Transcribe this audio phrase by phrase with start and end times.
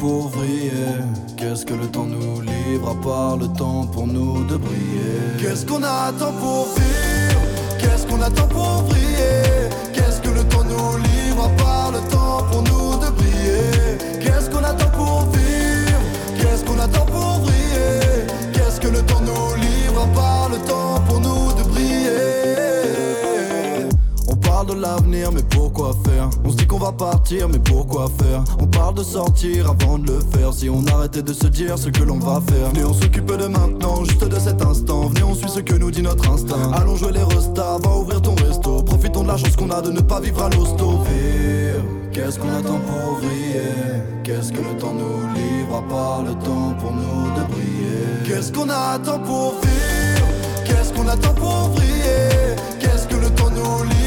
[0.00, 0.96] Pour vriller.
[1.36, 5.36] Qu'est-ce que le temps nous livre à part le temps pour nous de briller?
[5.38, 7.42] Qu'est-ce qu'on attend pour vivre?
[7.78, 9.68] Qu'est-ce qu'on attend pour vriller?
[9.92, 13.98] Qu'est-ce que le temps nous livre à part le temps pour nous de briller?
[14.22, 16.00] Qu'est-ce qu'on attend pour vivre?
[16.38, 18.24] Qu'est-ce qu'on attend pour vriller?
[18.54, 22.20] Qu'est-ce que le temps nous livre à part le temps pour nous de briller?
[24.28, 26.30] On parle de l'avenir mais pourquoi faire?
[26.44, 30.52] On va partir mais pourquoi faire On parle de sortir avant de le faire.
[30.52, 32.70] Si on arrêtait de se dire ce que l'on va faire.
[32.70, 35.08] Venez on s'occupe de maintenant, juste de cet instant.
[35.08, 36.72] Venez on suit ce que nous dit notre instinct.
[36.72, 38.82] Allons jouer les restas, va ouvrir ton resto.
[38.82, 41.00] Profitons de la chance qu'on a de ne pas vivre à l'hosto.
[42.12, 46.74] Qu'est-ce qu'on attend pour vriller Qu'est-ce que le temps nous livre à part le temps
[46.80, 48.24] pour nous de briller?
[48.26, 50.26] Qu'est-ce qu'on attend pour vivre?
[50.64, 53.99] Qu'est-ce qu'on attend pour vriller Qu'est-ce que le temps nous livre?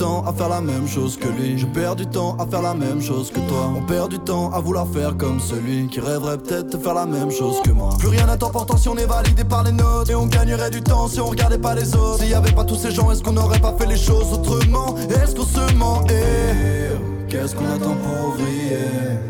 [0.00, 1.58] Temps à faire la même chose que lui.
[1.58, 3.70] Je perds du temps à faire la même chose que toi.
[3.76, 7.04] On perd du temps à vouloir faire comme celui Qui rêverait peut-être de faire la
[7.04, 7.90] même chose que moi.
[7.98, 10.80] Plus rien n'est important si on est validé par les notes Et on gagnerait du
[10.80, 12.20] temps si on regardait pas les autres.
[12.20, 14.94] S'il y avait pas tous ces gens est-ce qu'on n'aurait pas fait les choses autrement?
[15.10, 18.88] Est-ce qu'on se ment et Qu'est-ce qu'on attend pour vriller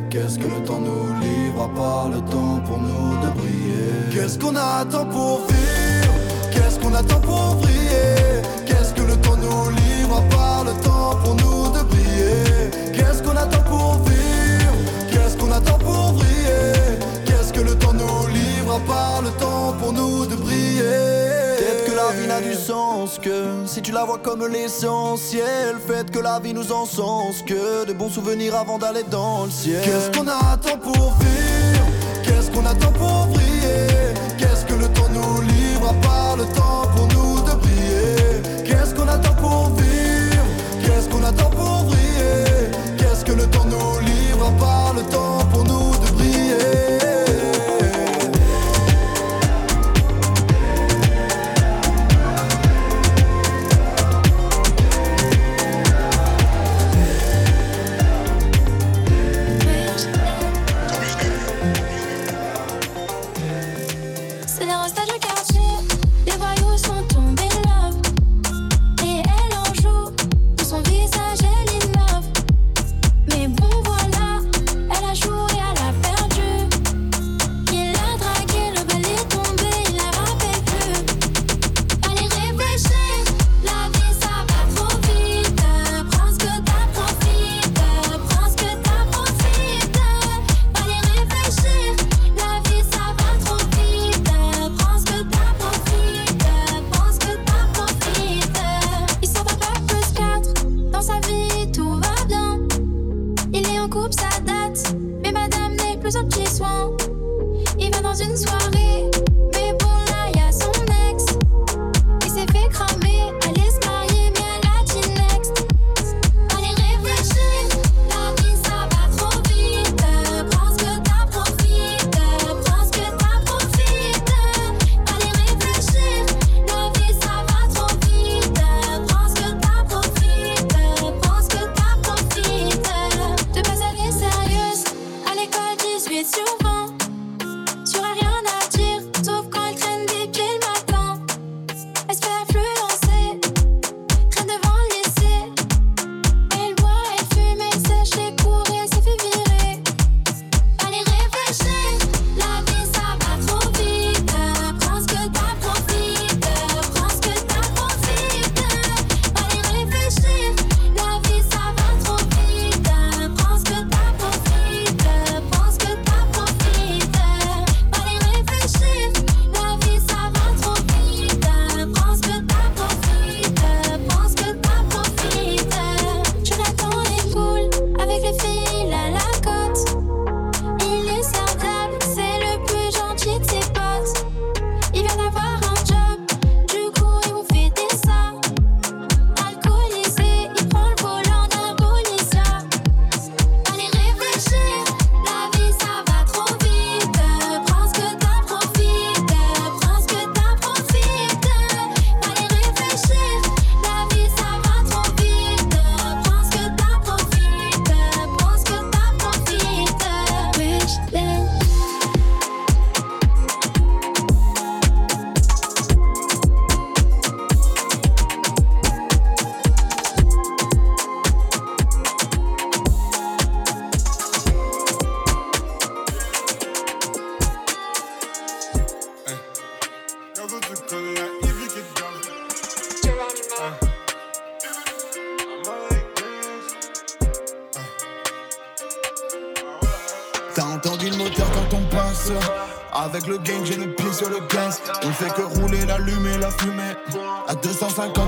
[0.09, 4.13] Qu'est-ce que le temps nous livre à part le temps pour nous de briller?
[4.13, 6.15] Qu'est-ce qu'on attend pour vivre?
[6.53, 8.10] Qu'est-ce qu'on attend pour vriller
[23.19, 27.93] que si tu la vois comme l'essentiel Faites que la vie nous encense que de
[27.93, 29.83] bons souvenirs avant d'aller dans le ciel.
[29.83, 31.87] Qu'est-ce qu'on attend pour vivre?
[32.23, 33.10] Qu'est-ce qu'on attend pour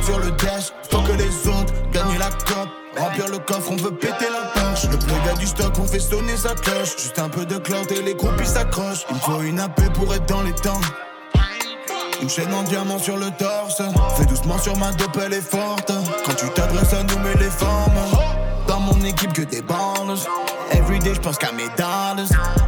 [0.02, 2.68] sur le dash, faut que les autres gagnent la cope.
[2.98, 4.84] Remplir le coffre, on veut péter la punch.
[4.84, 6.96] Le gars du stock, on fait sonner sa cloche.
[6.98, 9.06] Juste un peu de clout et les groupies s'accrochent.
[9.10, 10.80] Il faut une AP pour être dans les temps.
[12.20, 13.82] Une chaîne en diamant sur le torse.
[14.16, 15.90] Fais doucement sur ma dope, elle est forte.
[16.24, 18.28] Quand tu t'adresses à nous, mais les femmes.
[18.68, 20.18] Dans mon équipe, que des bandes.
[20.72, 22.16] Everyday, j'pense qu'à mes dollars.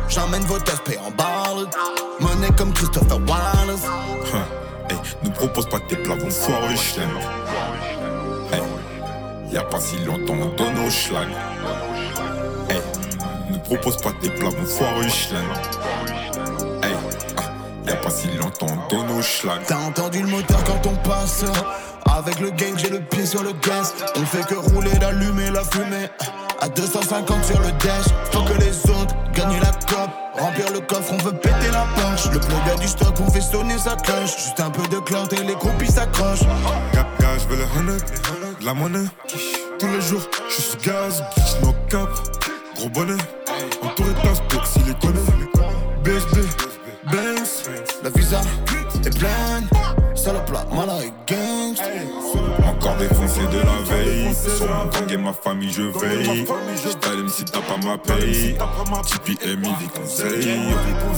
[0.08, 1.68] J'emmène vos aspects en balles.
[2.20, 3.82] Monnaie comme Christopher Wallace.
[5.48, 7.10] Propose pas tes plats, chlem.
[8.50, 8.62] Hey,
[9.52, 11.28] y'a pas si longtemps, on donne au schlag.
[12.70, 12.80] Hey,
[13.50, 15.44] ne propose pas tes plats, foirer, chlem.
[16.82, 16.94] Hey,
[17.36, 17.42] ah,
[17.86, 19.60] y'a pas si longtemps, on donne au schlag.
[19.66, 21.44] T'as entendu le moteur quand on passe?
[22.06, 23.92] Avec le gang, j'ai le pied sur le gaz.
[24.16, 26.08] On fait que rouler, l'allumer, la fumée.
[26.64, 30.08] À 250 sur le dash, faut que les autres gagnent la cop.
[30.38, 32.24] Remplir le coffre, on veut péter la punch.
[32.32, 34.34] Le plug du stock, on fait sonner sa cloche.
[34.34, 36.46] Juste un peu de clout et les groupies s'accrochent.
[36.94, 37.98] Cap, je veux le honey,
[38.64, 39.04] la monnaie.
[39.78, 42.08] Tous les jours, je suis sous gaz, bitch, no cap.
[42.76, 43.20] Gros bonnet,
[43.82, 45.20] entouré de passeports, s'il les connaît.
[46.02, 46.48] BSB,
[47.12, 47.64] Benz,
[48.02, 48.40] la visa
[49.04, 49.68] est pleine.
[50.14, 51.76] Salope plat, malade gang.
[52.98, 54.34] Défoncé de la veille.
[54.34, 56.46] Sur mon gang et ma famille, je veille.
[56.76, 58.56] J't'allume si t'as pas ma paye.
[59.04, 60.58] Tipeee et Mivi conseil.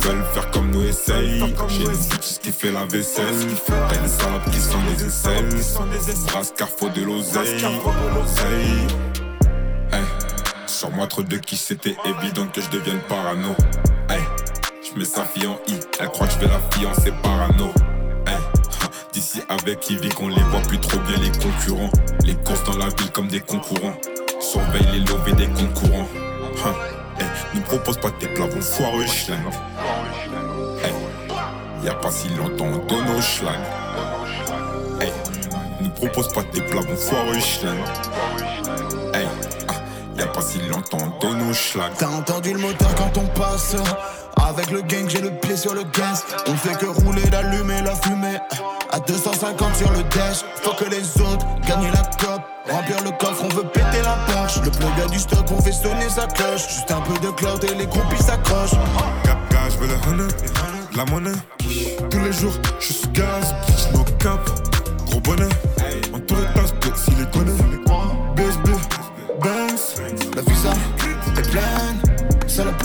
[0.03, 1.45] Veulent faire comme nous essaye.
[1.69, 3.25] J'ai une boutique qui fait la vaisselle.
[3.67, 5.49] T'as des salopes qui sont des aisselles.
[6.27, 7.65] Brasse car faut de l'oseille.
[9.93, 10.03] Hey.
[10.67, 13.55] Sur moi trop de qui c'était évident que je devienne parano.
[14.09, 14.23] Hey.
[14.83, 17.73] Je mets sa fille en I, elle croit que je vais la fiancer parano.
[18.27, 18.56] Hey.
[19.17, 21.91] D'ici avec Ivy qu'on les voit plus trop bien les concurrents.
[22.27, 23.95] Les courses dans la ville comme des concurrents.
[24.41, 26.07] Surveille les levées des concurrents.
[26.67, 26.75] Hein.
[27.19, 29.39] Hey, ne propose pas tes plats, vont foireux schlag.
[30.85, 30.93] Hey,
[31.83, 33.59] y a pas si longtemps on donne au schlag.
[35.01, 35.11] Hey,
[35.81, 37.79] ne propose pas tes plats, vont foireux schlag.
[39.15, 39.27] Hey,
[39.69, 39.73] ah,
[40.19, 41.55] y a pas si longtemps on donne au.
[41.99, 43.77] T'as entendu le moteur quand on passe
[44.43, 46.25] avec le gang, j'ai le pied sur le gaz.
[46.47, 48.39] On fait que rouler, d'allumer la fumée.
[48.93, 52.41] À 250 sur le dash, faut que les autres gagnent la cop.
[52.69, 54.57] Remplir le coffre, on veut péter la poche.
[54.65, 56.69] Le plug du stock, on fait sonner sa cloche.
[56.69, 58.79] Juste un peu de cloud et les groupies s'accrochent.
[59.25, 59.39] Cap,
[59.71, 60.33] je veux le honey,
[60.97, 61.39] la monnaie.
[62.11, 63.55] Tous les jours, je suis gaz,
[63.93, 64.41] no cap.
[65.07, 65.49] Gros bonnet,
[66.15, 67.66] entouré de s'il les connaît.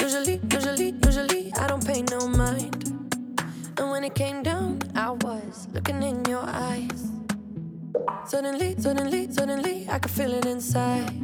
[0.00, 3.14] Usually, usually, usually, I don't pay no mind.
[3.78, 7.10] And when it came down, I was looking in your eyes.
[8.26, 11.21] Suddenly, suddenly, suddenly, I could feel it inside.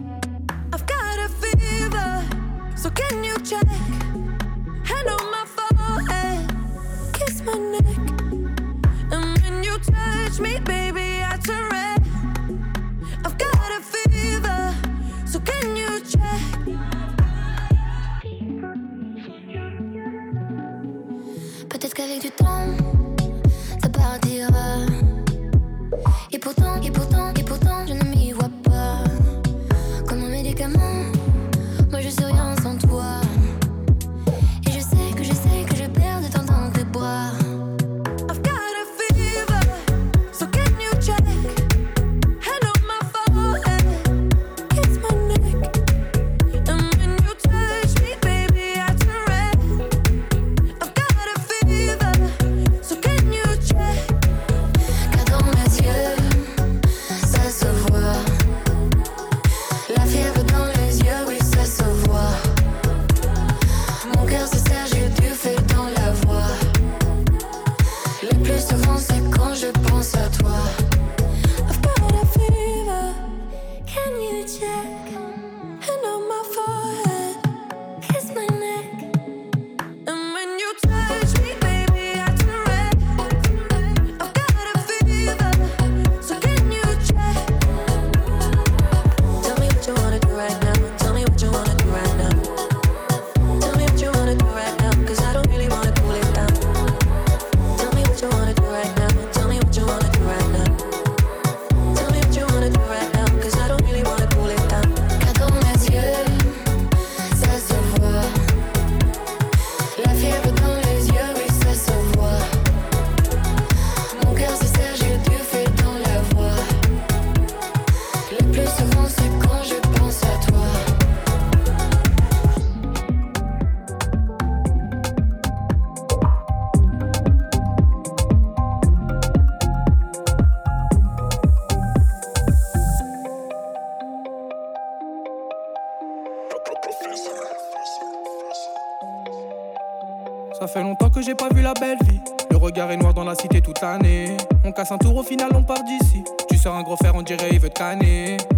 [142.97, 144.37] Noir dans la cité toute l'année.
[144.65, 146.25] On casse un tour, au final on part d'ici.
[146.49, 147.83] Tu sors un gros fer, on dirait il veut te.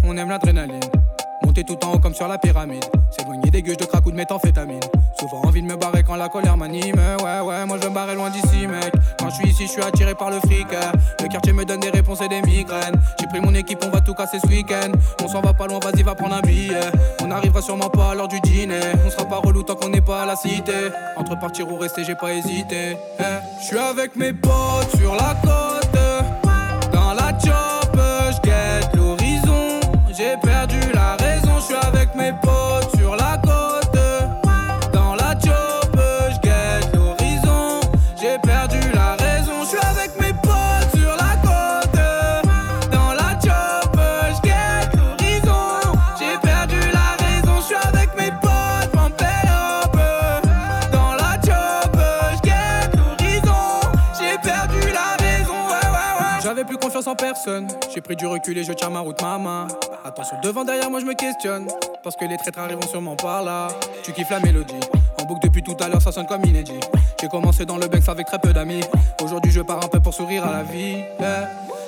[0.05, 0.79] On aime l'adrénaline.
[1.43, 2.85] Monter tout en haut comme sur la pyramide.
[3.09, 4.79] S'éloigner des gueuches de crack ou de méthamphétamine.
[5.19, 6.95] Souvent envie de me barrer quand la colère m'anime.
[6.95, 8.93] Ouais, ouais, moi je me barrer loin d'ici, mec.
[9.61, 10.67] Je suis attiré par le fric.
[11.21, 12.99] Le quartier me donne des réponses et des migraines.
[13.19, 14.91] J'ai pris mon équipe, on va tout casser ce week-end.
[15.23, 16.91] On s'en va pas loin, vas-y, va prendre un billet.
[17.23, 18.79] On arrivera sûrement pas à l'heure du dîner.
[19.05, 20.89] On sera pas relou tant qu'on n'est pas à la cité.
[21.15, 22.97] Entre partir ou rester, j'ai pas hésité.
[23.19, 23.23] Eh,
[23.61, 26.91] je suis avec mes potes sur la côte.
[26.91, 27.99] Dans la chop,
[28.43, 29.79] je l'horizon.
[30.17, 32.80] J'ai perdu la raison, je suis avec mes potes
[57.17, 57.67] Personne.
[57.93, 59.67] J'ai pris du recul et je tiens ma route, ma main.
[60.03, 61.67] Attention, devant, derrière, moi je me questionne.
[62.03, 63.67] Parce que les traîtres arriveront sûrement par là.
[64.03, 64.79] Tu kiffes la mélodie.
[65.19, 66.79] En boucle depuis tout à l'heure, ça sonne comme inédit.
[67.19, 68.81] J'ai commencé dans le Banks avec très peu d'amis.
[69.21, 71.03] Aujourd'hui, je pars un peu pour sourire à la vie.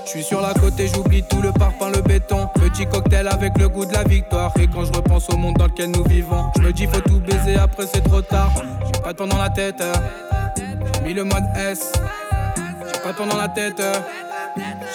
[0.06, 2.48] Je suis sur la côte et j'oublie tout le parpaing, le béton.
[2.56, 4.52] Petit cocktail avec le goût de la victoire.
[4.60, 7.20] Et quand je repense au monde dans lequel nous vivons, je me dis faut tout
[7.20, 8.52] baiser après c'est trop tard.
[8.86, 9.82] J'ai pas de temps dans la tête.
[9.82, 9.94] euh.
[10.96, 11.92] J'ai mis le mode S.
[12.94, 13.82] J'ai pas de temps dans la tête.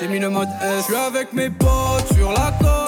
[0.01, 0.77] J'ai mis le mode S.
[0.79, 2.88] Je suis avec mes potes sur la côte.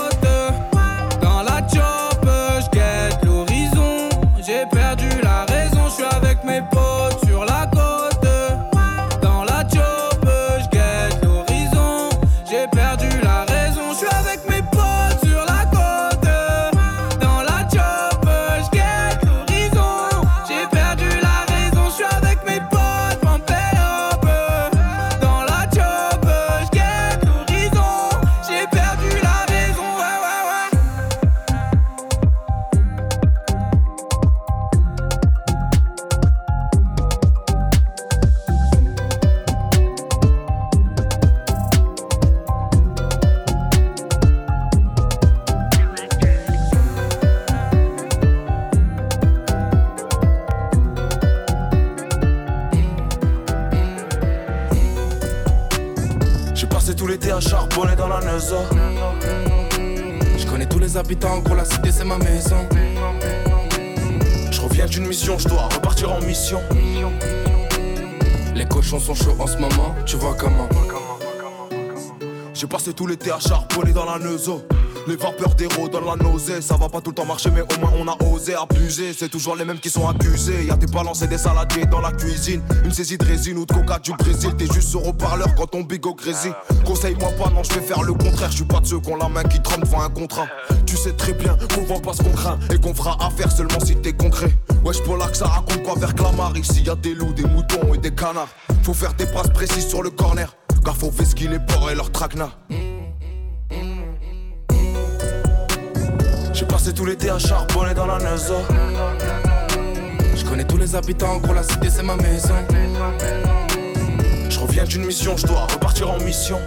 [73.21, 74.53] L'été à dans la Neuza.
[75.07, 76.61] Les vapeurs d'héros donnent la nausée.
[76.61, 79.13] Ça va pas tout le temps marcher, mais au moins on a osé abuser.
[79.19, 80.65] C'est toujours les mêmes qui sont accusés.
[80.65, 82.61] Y a des balances et des saladiers dans la cuisine.
[82.85, 84.55] Une saisie de résine ou de coca du Brésil.
[84.57, 86.53] T'es juste sur haut-parleur quand ton bigot grésille.
[86.85, 88.51] Conseille-moi pas, non, je vais faire le contraire.
[88.51, 90.47] Je suis pas de ceux qui ont la main qui tremble devant un contrat.
[90.87, 93.81] Tu sais très bien qu'on vend pas ce qu'on craint et qu'on fera affaire seulement
[93.83, 94.55] si t'es concret.
[94.85, 96.57] Wesh, pour que ça raconte quoi vers Clamart?
[96.57, 98.49] Ici y a des loups, des moutons et des canards.
[98.83, 100.55] Faut faire des passes précises sur le corner.
[100.85, 102.59] Car faut vesquiller les porcs et leurs traquenards.
[102.71, 102.80] J'ai
[106.81, 108.55] passé tout l'été à charbonner dans la Neuza.
[110.35, 112.55] Je connais tous les habitants, gros la cité c'est ma maison.
[114.49, 116.59] Je reviens d'une mission, je dois repartir en mission.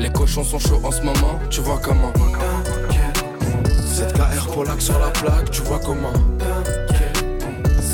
[0.00, 2.12] Les cochons sont chauds en ce moment, tu vois comment.
[3.94, 6.12] 7KR Polak sur la plaque, tu vois comment.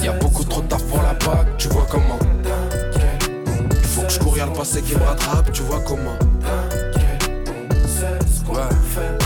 [0.02, 2.18] Y'a beaucoup trop de taf pour la bague, tu vois comment.
[3.82, 6.16] Faut que je cours, y'a le passé qui me rattrape, tu vois comment.
[8.48, 9.21] Ouais.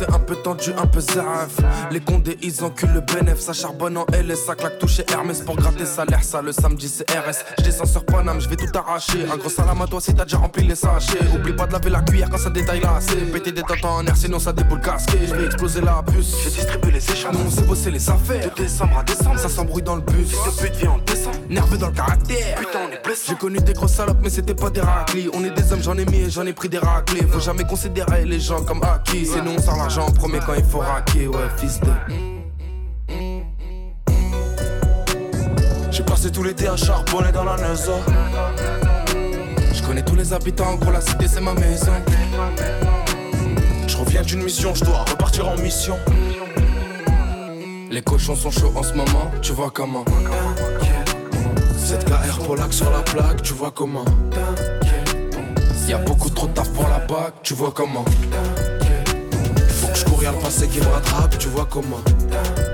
[0.00, 1.58] Ce c'est un peu tendu, un peu zaf.
[1.90, 3.38] Les condés ils enculent le bénéf.
[3.38, 5.42] Ça charbonne en LS, ça claque toucher Hermès.
[5.42, 8.78] Pour gratter salaire, ça le samedi c'est RS Je descends sur Paname, je vais tout
[8.78, 9.26] arracher.
[9.30, 11.18] Un gros salam à toi si t'as déjà rempli les sachets.
[11.34, 14.06] Oublie pas de laver la cuillère quand ça détaille là C'est péter des tentes en
[14.06, 15.18] air sinon ça déboule casqué.
[15.28, 18.48] Je vais exploser la puce, je distribue les échanges Nous on sait bosser les affaires.
[18.54, 20.32] De décembre à décembre, ça s'embrouille dans le bus.
[20.46, 22.56] Le pute vient en décembre, nerveux dans le caractère.
[22.56, 25.28] Putain on est blessé J'ai connu des grosses salopes mais c'était pas des raclis.
[25.34, 27.26] On est des hommes, j'en ai mis et j'en ai pris des raclés.
[27.30, 29.26] Faut jamais considérer les gens comme acquis.
[29.26, 31.90] Sinon on sort l'argent en premier quand il faut raquer Ouais fils de
[35.90, 37.92] J'ai passé tout l'été à charbonner dans la Neuza.
[39.72, 41.92] Je connais tous les habitants, gros la cité c'est ma maison.
[43.88, 45.96] Je reviens d'une mission, je dois repartir en mission.
[47.90, 50.04] Les cochons sont chauds en ce moment, tu vois comment.
[51.76, 54.04] 7KR Polak sur la plaque, tu vois comment.
[55.88, 58.04] Y'a beaucoup trop de taf pour la bague, tu vois comment.
[60.22, 62.00] Y'a le passé qui me rattrape, tu vois comment.
[62.04, 62.69] Tu vois comment.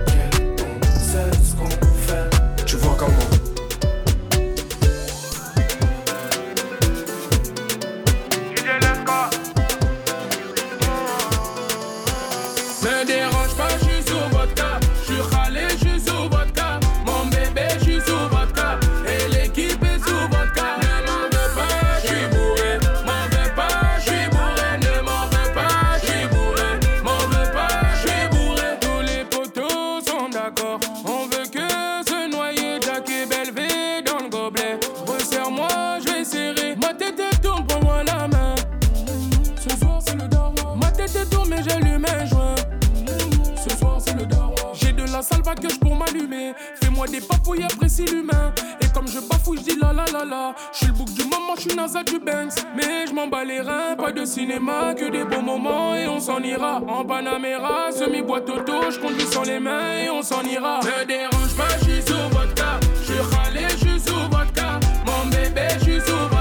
[47.98, 50.54] Et comme je bafouille, je dis la la la la.
[50.72, 52.52] Je suis le bouc du moment, je suis Naza du Banks.
[52.76, 56.20] Mais je m'en bats les reins, pas de cinéma, que des bons moments et on
[56.20, 56.82] s'en ira.
[56.86, 60.80] En Panamera, semi-boîte auto, je conduis sans les mains et on s'en ira.
[60.80, 62.80] Ne dérange pas, je suis sous vodka.
[63.00, 64.78] Je suis râlé, je suis sous vodka.
[65.06, 66.35] Mon bébé, je suis sous vodka.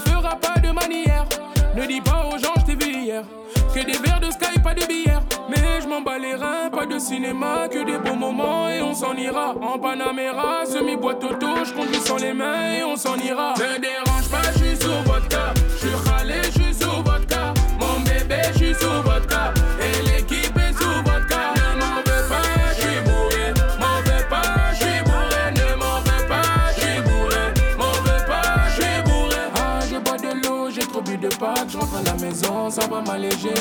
[0.00, 1.26] Fera pas de manière.
[1.74, 3.22] Ne dis pas aux gens, je t'ai vu hier.
[3.74, 5.22] Que des verres de sky, pas de bière.
[5.48, 8.94] Mais je m'en bats les reins, pas de cinéma, que des bons moments et on
[8.94, 9.54] s'en ira.
[9.60, 13.54] En Panamera, semi-boîte auto, je conduis sans les mains et on s'en ira.
[33.00, 33.54] Va m'alléger.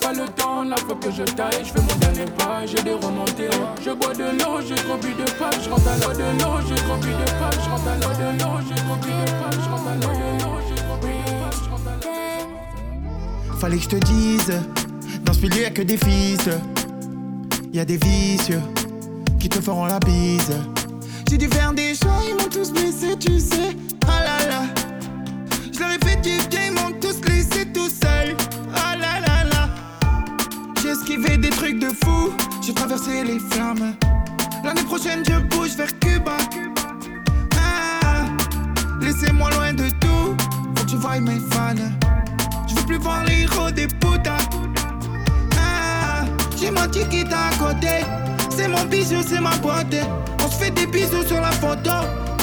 [0.00, 2.92] Pas le temps, la fois que je taille, je fais mon dernier pas, j'ai des
[2.92, 3.50] remontées.
[3.84, 5.60] Je bois de l'eau, j'ai trop bu de pâtes.
[5.64, 7.58] Je rentre à l'eau de l'eau, j'ai trop bu de pâtes.
[7.64, 9.60] Je rentre à l'eau de l'eau, j'ai trop bu de pâtes.
[9.64, 11.60] Je rentre à l'eau de l'eau, j'ai trop bu de pâtes.
[11.64, 13.58] Je rentre à l'eau.
[13.58, 14.52] Fallait que je te dise,
[15.24, 16.48] dans ce milieu y'a que des fils.
[17.72, 18.62] Y a des vicieux
[19.38, 20.56] qui te feront la bise.
[21.28, 23.76] J'ai dû faire des choix, ils m'ont tous blessé, tu sais.
[24.06, 24.62] Ah là là.
[25.72, 28.34] Je leur ai fait du bien, ils m'ont tous laissé tout seul.
[30.86, 32.32] J'ai esquivé des trucs de fou,
[32.64, 33.96] j'ai traversé les flammes.
[34.62, 36.36] L'année prochaine, je bouge vers Cuba.
[37.56, 38.26] Ah,
[39.00, 40.36] laissez-moi loin de tout,
[40.76, 41.74] faut que tu voies mes fans.
[42.68, 44.36] Je veux plus voir les héros des putas.
[45.58, 46.24] Ah,
[46.56, 48.04] j'ai mon ticket à côté.
[48.48, 49.96] C'est mon bijou, c'est ma boîte.
[50.44, 51.90] On se fait des bisous sur la photo.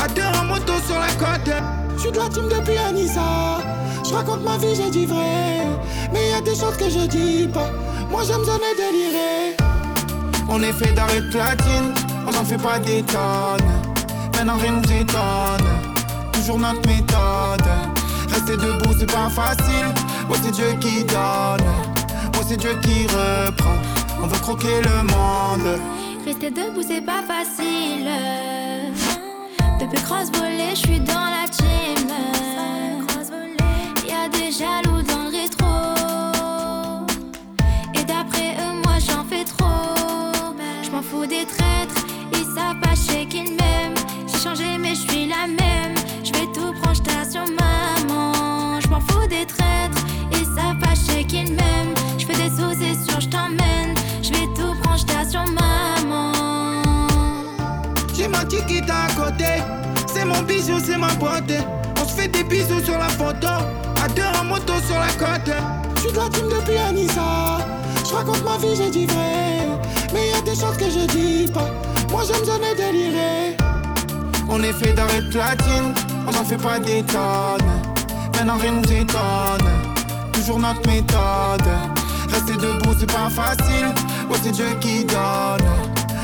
[0.04, 1.54] À deux en moto sur la côte.
[1.96, 3.62] Je suis de la team depuis Anissa.
[4.06, 5.66] Je raconte ma vie, j'ai dit vrai.
[6.12, 7.72] Mais y a des choses que je dis pas.
[8.14, 9.58] Moi j'aime donner délirer.
[10.48, 11.92] On est fait d'arrêt platine.
[12.28, 13.72] On n'en fait pas des tonnes.
[14.36, 15.68] Maintenant rien nous étonne.
[16.32, 17.68] Toujours notre méthode.
[18.30, 19.88] Rester debout, c'est pas facile.
[20.28, 21.66] Moi, c'est Dieu qui donne.
[22.34, 23.78] Moi, c'est Dieu qui reprend.
[24.22, 25.80] On veut croquer le monde.
[26.24, 28.10] Rester debout, c'est pas facile.
[29.80, 30.30] Depuis cross
[30.72, 32.08] je suis dans la team.
[34.08, 35.03] Y'a des jaloux
[41.24, 43.96] Je fous des traîtres, ils savent pas chez qu'ils m'aiment.
[44.28, 45.96] J'ai changé, mais je suis la même.
[46.22, 48.82] Je vais tout prendre, j't'assure sur maman.
[48.82, 51.94] Je m'en fous des traîtres, ils savent pas chez qu'ils m'aiment.
[52.18, 53.94] Je fais des sous, c'est sûr, je t'emmène.
[54.22, 56.34] Je vais tout prendre, j't'assure sur maman.
[58.14, 59.64] J'ai mon ticket à côté.
[60.14, 61.54] C'est mon bijou, c'est ma boîte.
[62.02, 63.48] On se fait des bisous sur la photo.
[64.04, 65.54] À deux en moto sur la côte.
[65.96, 67.60] Je suis de la team depuis Anissa.
[68.06, 69.54] Je raconte ma vie, j'ai dit vrai.
[70.14, 71.70] Mais y a des choses que je dis pas.
[72.12, 73.58] Moi j'aime donner délirer.
[74.50, 75.94] On est fait d'arrêt de platine.
[76.28, 77.72] On n'en fait pas des tonnes.
[78.36, 79.68] Maintenant rien nous étonne.
[80.32, 81.68] Toujours notre méthode.
[82.30, 83.88] Rester debout, c'est pas facile.
[84.30, 85.68] Ouais, c'est Dieu qui donne.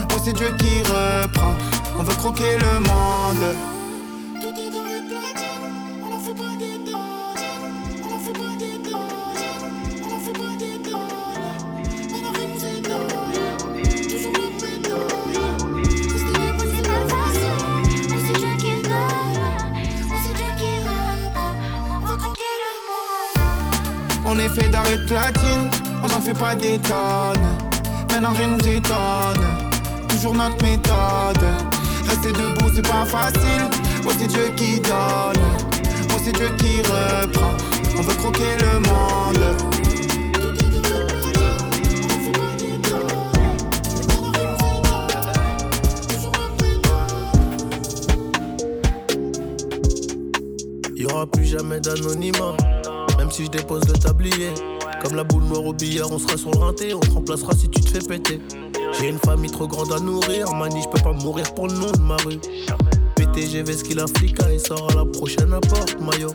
[0.10, 1.54] Ouais, c'est Dieu qui reprend.
[2.00, 3.56] On veut croquer le monde.
[24.40, 25.70] On est fait d'arrêt platine,
[26.02, 27.44] on n'en fait pas des tonnes.
[28.10, 29.44] Maintenant rien nous étonne,
[30.08, 31.44] toujours notre méthode.
[32.08, 33.68] Rester debout c'est pas facile,
[34.02, 35.44] moi c'est Dieu qui donne.
[36.08, 37.52] Moi c'est Dieu qui reprend,
[37.98, 39.58] on veut croquer le monde.
[51.34, 52.56] Plus jamais d'anonymat,
[53.40, 54.54] si je dépose le tablier.
[55.02, 57.70] Comme la boule noire au billard, on sera sur le rinté, on te remplacera si
[57.70, 58.42] tu te fais péter.
[59.00, 61.90] J'ai une famille trop grande à nourrir, mani, je peux pas mourir pour le nom
[61.90, 62.40] de ma rue.
[63.16, 66.34] PTGV ce qu'il a flica et sort à la prochaine apporte, maillot.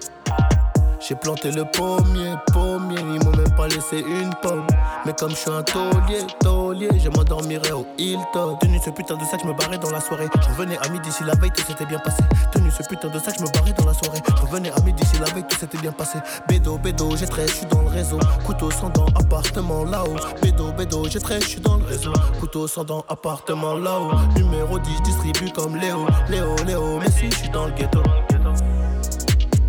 [1.06, 4.66] J'ai planté le pommier, pommier, ils m'ont même pas laisser une pomme.
[5.04, 8.56] Mais comme je suis un taulier, taulier, je m'endormirai au Hilton.
[8.58, 10.28] Tenu ce putain de sac, je me barrais dans la soirée.
[10.34, 12.22] Je revenais à midi si la veille tout s'était bien passé.
[12.52, 14.18] Tenu ce putain de sac, je me barrais dans la soirée.
[14.34, 16.20] Je revenais à midi si la veille tout s'était bien passé.
[16.48, 18.18] Bédo, bédo, j'ai très, je suis dans le réseau.
[18.46, 20.16] Couteau sans dents, appartement là-haut.
[20.40, 22.14] Bédo, bédo, j'ai très, je suis dans le réseau.
[22.40, 24.12] Couteau sans dents, appartement là-haut.
[24.36, 26.06] Numéro 10, distribue comme Léo.
[26.30, 28.00] Léo, Léo, mais si je suis dans le ghetto.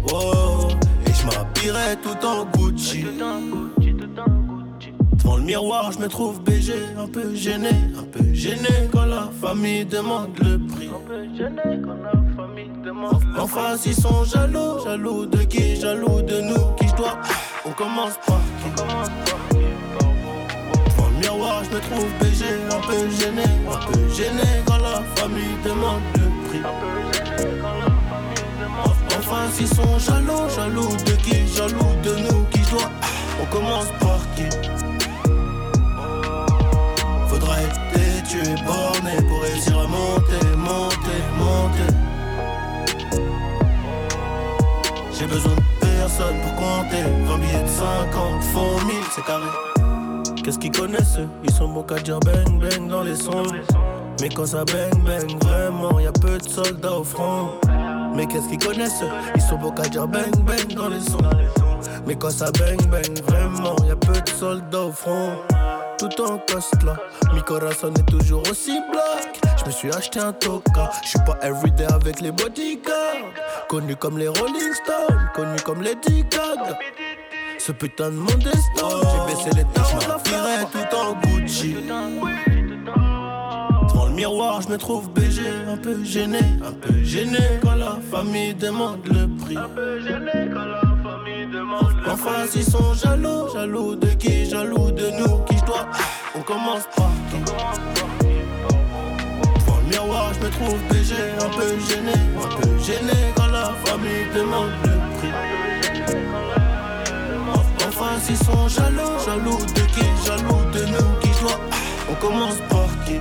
[0.08, 0.55] Et
[1.26, 3.06] je m'habillerai tout en Gucci.
[5.14, 9.30] Devant le miroir, je me trouve BG, un peu gêné, un peu gêné quand la
[9.42, 10.88] famille demande le prix.
[10.88, 15.40] Un peu gêné quand la famille demande le En face, ils sont jaloux, jaloux de
[15.40, 17.18] qui Jaloux de nous, qui je dois.
[17.66, 18.70] On commence par qui?
[20.90, 25.02] Devant le miroir, je me trouve BG, un peu gêné, un peu gêné quand la
[25.16, 26.60] famille demande le prix.
[26.60, 26.92] Un peu
[27.26, 27.85] gêné quand la
[29.60, 32.90] ils sont jaloux, jaloux de qui Jaloux de nous, qui je dois.
[33.42, 34.44] On commence par qui?
[37.28, 41.94] Faudra être têtu et borné pour réussir à monter, monter, monter.
[45.18, 47.04] J'ai besoin de personne pour compter.
[47.26, 49.50] 20 billets de 50, font 1000, c'est carré.
[50.44, 51.28] Qu'est-ce qu'ils connaissent eux?
[51.44, 53.44] Ils sont bons qu'à dire bang bang dans les sons.
[54.22, 57.50] Mais quand ça bang bang, vraiment, y a peu de soldats au front.
[58.16, 59.04] Mais qu'est-ce qu'ils connaissent
[59.36, 61.18] Ils sont bons qu'à dire bang bang dans les sons.
[62.08, 65.34] Mais quand ça bang bang, vraiment, y a peu de soldats au front.
[65.98, 66.98] Tout en coste là,
[67.34, 69.40] mi corazon est toujours aussi black.
[69.58, 73.32] Je me suis acheté un toka, je suis pas everyday avec les bodyguards.
[73.70, 76.78] Connu comme les Rolling Stones, connu comme les Gaga.
[77.58, 81.78] Ce putain de monde est j'ai baissé les je m'habillerai tout en Gucci.
[84.16, 89.06] Miroir, je me trouve BG, un peu gêné, un peu gêné quand la famille demande
[89.08, 89.58] le prix.
[89.58, 92.12] Un peu gêné quand la famille demande le prix.
[92.12, 95.86] En face, ils sont jaloux, jaloux de qui, jaloux de nous, qui je dois.
[96.34, 97.40] On commence par qui
[99.60, 103.74] Devant le miroir, je me trouve BG, un peu gêné, un peu gêné quand la
[103.84, 105.34] famille demande le prix.
[107.86, 111.60] En face, ils sont jaloux, jaloux de qui, jaloux de nous, qui je dois.
[112.10, 113.20] On commence par qui?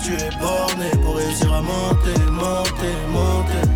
[0.00, 3.68] Têtu et borné pour réussir à monter, monter, monter.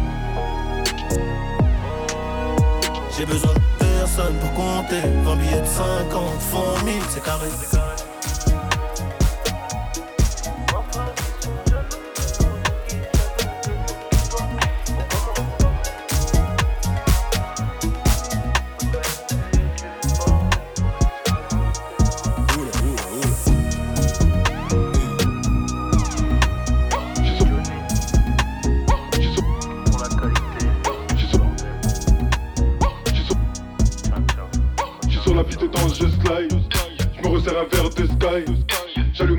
[3.16, 5.00] J'ai besoin de personne pour compter.
[5.24, 7.48] 20 billets de 50, font 1000, c'est carré.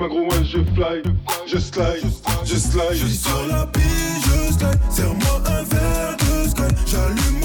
[0.02, 1.02] Un gros one, je fly.
[1.48, 2.04] Je slide,
[2.44, 2.84] je slide.
[2.92, 4.80] Je suis sur la piste, je slide.
[4.90, 6.76] Serre-moi un verre de sky.
[6.86, 7.45] J'allume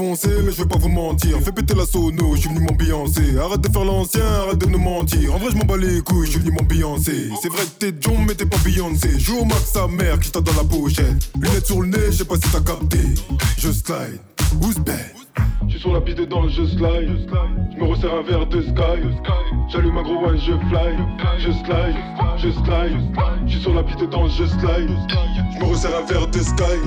[0.00, 1.38] mais je vais pas vous mentir.
[1.44, 3.36] Fais péter la sono, je suis venu m'ambiancer.
[3.38, 5.34] Arrête de faire l'ancien, arrête de nous mentir.
[5.34, 7.30] En vrai, je m'en bats les couilles, je suis venu m'ambiancer.
[7.42, 9.18] C'est vrai que t'es John, mais t'es pas Beyoncé.
[9.18, 11.30] Joue au max sa mère qui t'a dans la pochette.
[11.40, 12.98] Lunettes sur le nez, je sais pas si t'as capté.
[13.58, 14.20] Je slide,
[14.60, 15.21] who's bad?
[15.66, 17.28] Je suis sur la piste dans je slide.
[17.72, 19.00] Je me resserre un verre de sky.
[19.68, 20.96] J'allume un gros one, je fly.
[21.38, 21.96] Je slide,
[22.36, 22.98] je slide.
[23.46, 24.90] Je suis sur la piste dans je slide.
[25.54, 26.78] Je me resserre un verre de sky.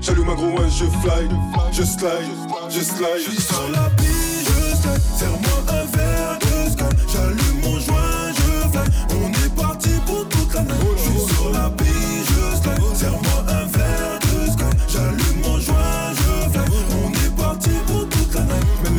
[0.00, 1.28] J'allume un gros one, je fly.
[1.72, 2.30] Je slide,
[2.70, 3.08] je slide.
[3.18, 5.00] Je suis sur la piste, je slide.
[5.00, 6.96] Serre-moi un verre de sky.
[7.12, 8.86] J'allume mon joint, je fly.
[9.22, 10.93] On est parti pour toute la nuit.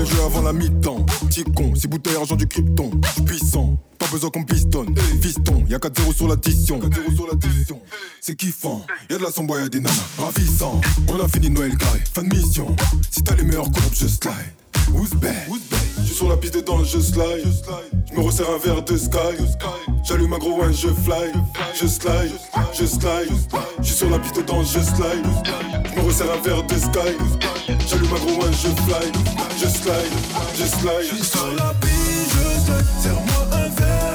[0.06, 1.06] Jeu avant la mi-temps.
[1.28, 2.92] Petit con, c'est bouteille argent du krypton.
[3.26, 4.94] Puissant, pas besoin qu'on pistonne.
[5.22, 6.80] Fiston, y'a 4-0 sur l'addition.
[6.80, 7.82] 4-0 sur l'addition.
[8.22, 9.94] C'est kiffant, y'a de la sombre, y'a des nanas.
[10.18, 12.00] Ravissant, on a fini Noël carré.
[12.14, 12.76] Fin de mission,
[13.10, 14.54] si t'as les meilleurs courbes, je slide.
[14.94, 15.50] Who's bad?
[16.06, 17.48] Je suis sur la piste dans je slide.
[18.12, 19.18] Je me resserre un verre de sky.
[20.04, 21.32] J'allume un gros one, je fly.
[21.74, 22.32] Je slide,
[22.74, 23.32] je slide.
[23.80, 25.26] Je suis sur la piste dans je slide.
[25.84, 27.18] Je me resserre un verre de sky.
[27.90, 29.12] J'allume un gros one, je fly.
[29.58, 30.14] Je slide,
[30.54, 31.06] je Je slide.
[31.06, 32.86] suis sur la piste, je slide.
[33.02, 34.15] Serre-moi un verre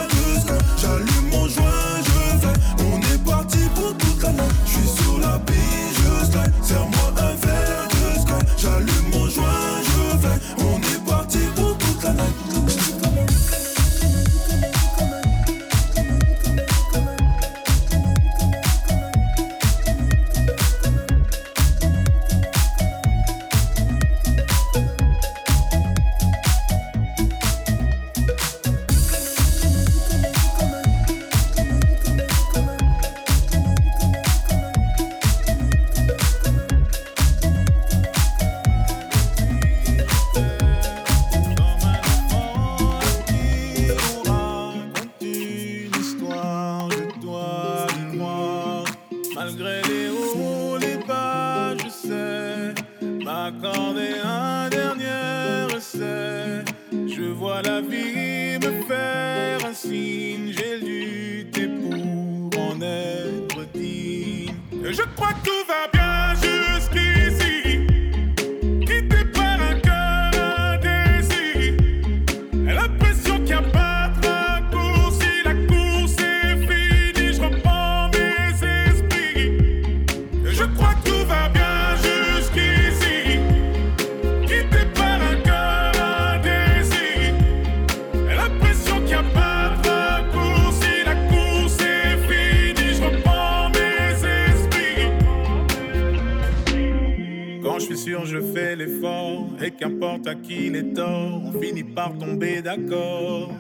[100.23, 103.51] Qu'importe à qui les torts, on finit par tomber d'accord.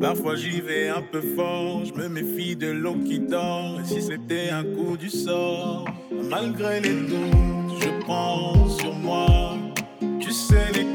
[0.00, 3.80] Parfois j'y vais un peu fort, je me méfie de l'eau qui dort.
[3.80, 5.84] Et si c'était un coup du sort,
[6.30, 9.56] malgré les doutes, je prends sur moi.
[10.20, 10.85] Tu sais, les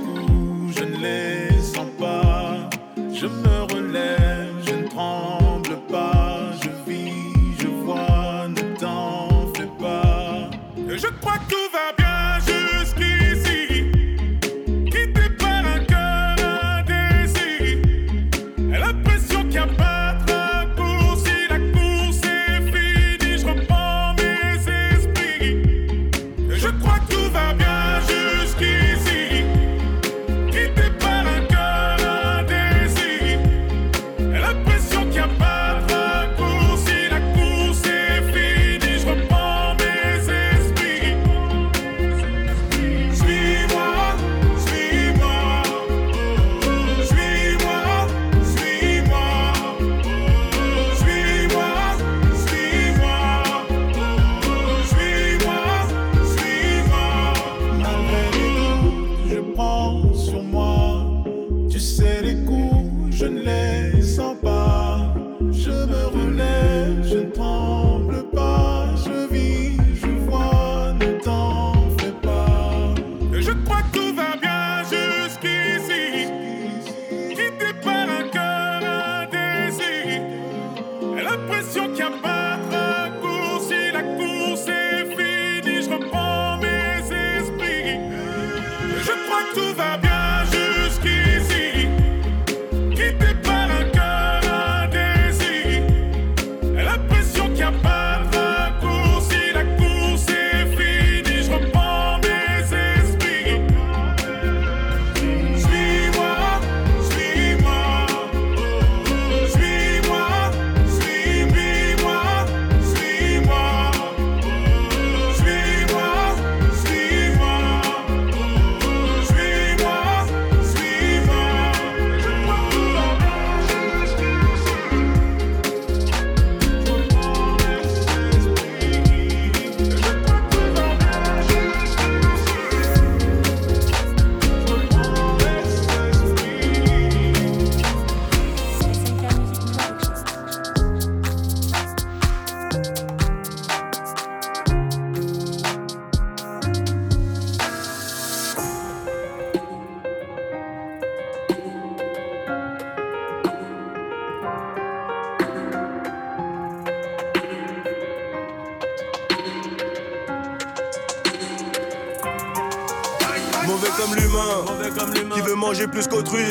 [165.88, 166.46] plus qu'autrui.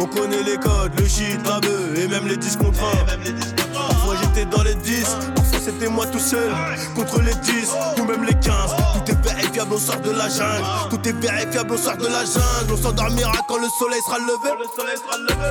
[0.00, 3.06] On connaît les codes, le shit, la bœuf et même les 10 contre 1.
[3.72, 6.52] Parfois j'étais dans les 10, parfois c'était moi tout seul
[6.94, 7.70] contre les 10
[8.00, 8.52] ou même les 15.
[8.94, 10.64] Tout est vérifiable, on sort de la jungle.
[10.90, 12.72] Tout est vérifiable, on sort de la jungle.
[12.72, 14.50] On s'endormira quand le soleil sera levé.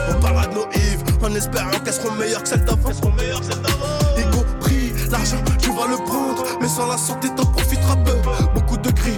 [0.09, 2.89] On parlera de nos Yves en espérant qu'elles seront meilleures que celles d'avant.
[4.17, 6.43] Ego, prix, l'argent, tu vas le prendre.
[6.61, 8.13] Mais sans la santé, t'en profiteras peu.
[8.53, 9.17] Beaucoup de gris,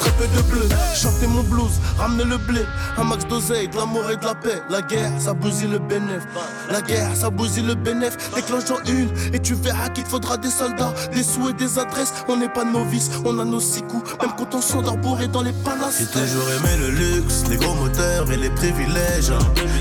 [0.00, 0.68] très peu de bleu.
[0.94, 2.62] Chanter mon blues, ramener le blé,
[2.96, 4.62] un max d'oseille, de l'amour et de la paix.
[4.70, 6.22] La guerre, ça bousille le bénéf.
[6.70, 8.16] La guerre, ça bousille le bénéf.
[8.34, 12.12] Déclenche en une, et tu verras qu'il faudra des soldats, des sous et des adresses.
[12.28, 15.42] On n'est pas novices, on a nos six coups, même quand on s'endort bourré dans
[15.42, 15.98] les palaces.
[15.98, 19.32] J'ai toujours aimé le luxe, les gros moteurs et les privilèges.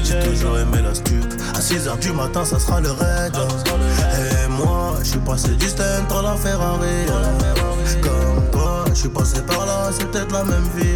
[0.03, 1.23] J'ai toujours aimé la stup.
[1.55, 3.33] À 6h du matin, ça sera le raid.
[3.35, 7.05] Et moi, je suis passé du stand dans la Ferrari.
[8.01, 10.95] Comme toi, je suis passé par là, c'est peut-être la même vie.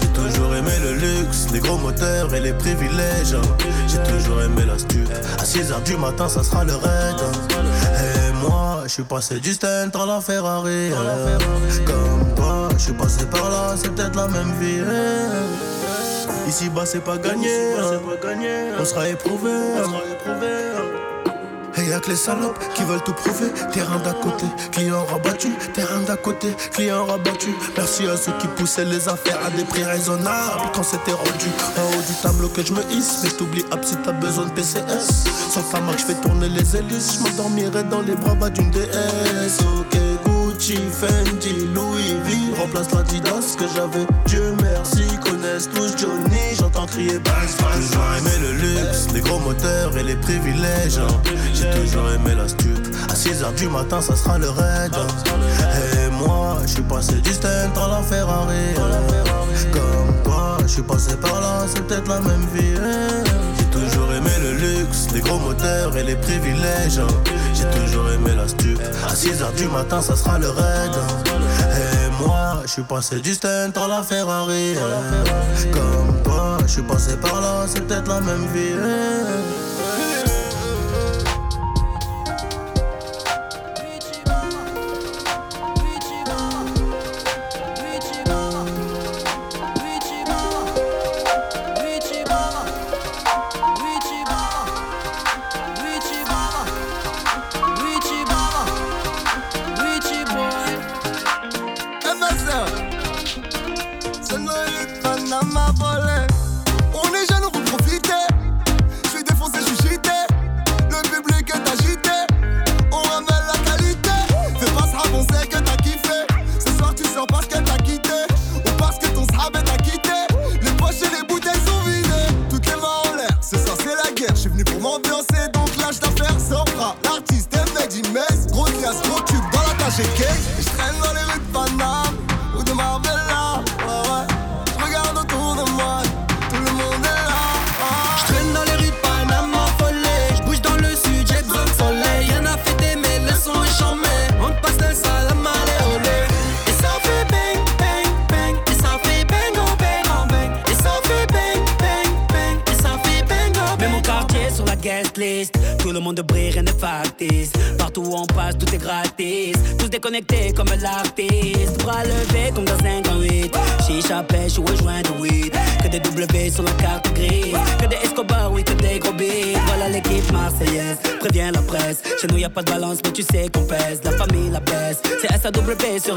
[0.00, 3.36] J'ai toujours aimé le luxe, les gros moteurs et les privilèges.
[3.88, 5.08] J'ai toujours aimé la stup.
[5.38, 7.16] À 6h du matin, ça sera le raid.
[7.50, 10.90] Et moi, je suis passé du stand dans la Ferrari.
[11.86, 14.82] Comme toi, je suis passé par là, c'est peut-être la même vie.
[16.48, 17.74] Ici bas c'est pas gagné,
[18.78, 19.50] on sera éprouvé.
[21.86, 23.46] Y'a que les salopes qui veulent tout prouver.
[23.72, 25.52] Terrain d'à côté, client rabattu.
[25.72, 27.54] Terrain d'à côté, client rabattu.
[27.76, 31.46] Merci à ceux qui poussaient les affaires à des prix raisonnables quand c'était rendu.
[31.78, 34.50] En haut du tableau que je me hisse, mais t'oublies hop si t'as besoin de
[34.50, 35.26] PCS.
[35.50, 37.18] Sans femme, je fais tourner les hélices.
[37.18, 39.60] Je m'endormirai dans les bras bas d'une déesse.
[39.78, 39.96] Ok,
[40.66, 42.60] Gucci, Fendi, Louis V.
[42.60, 44.06] Remplace l'Adidas que j'avais.
[44.26, 46.56] Dieu merci, connaissent tous Johnny.
[46.58, 50.98] J'entends crier bass, bass, Toujours aimé le luxe, les gros moteurs et les privilèges.
[51.54, 52.68] J'ai toujours aimé la stup.
[53.08, 54.92] À 6h du matin, ça sera le raid.
[55.94, 58.74] Et moi, je suis passé du stand dans la Ferrari.
[59.72, 62.74] Comme toi, je suis passé par là, c'est peut-être la même vie.
[63.86, 67.00] J'ai toujours aimé le luxe, les gros moteurs et les privilèges.
[67.54, 68.80] J'ai toujours aimé la stup.
[69.06, 70.90] À 6h du matin, ça sera le raid.
[71.76, 74.74] Et moi, je suis passé du stand dans la Ferrari.
[75.72, 78.74] Comme toi, je suis passé par là, c'est peut-être la même vie.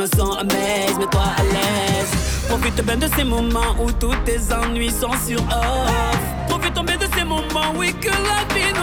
[0.08, 0.98] Son amaze.
[0.98, 2.12] Mets-toi à l'aise.
[2.48, 6.20] Profite bien de ces moments où tous tes ennuis sont sur off.
[6.48, 8.79] Profitons bien de ces moments, oui, que la vie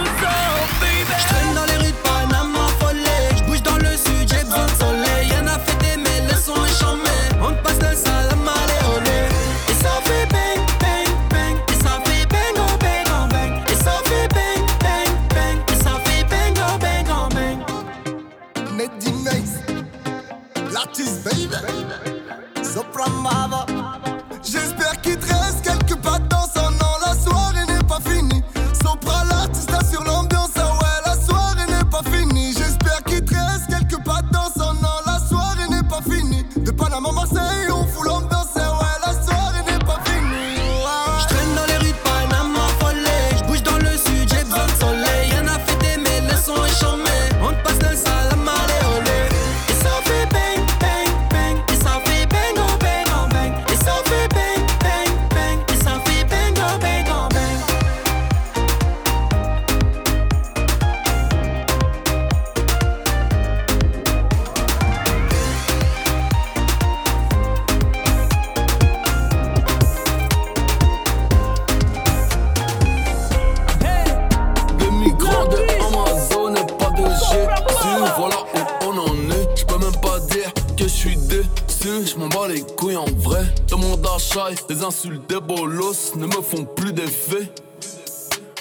[84.97, 87.51] insultes des bolos Ne me font plus d'effet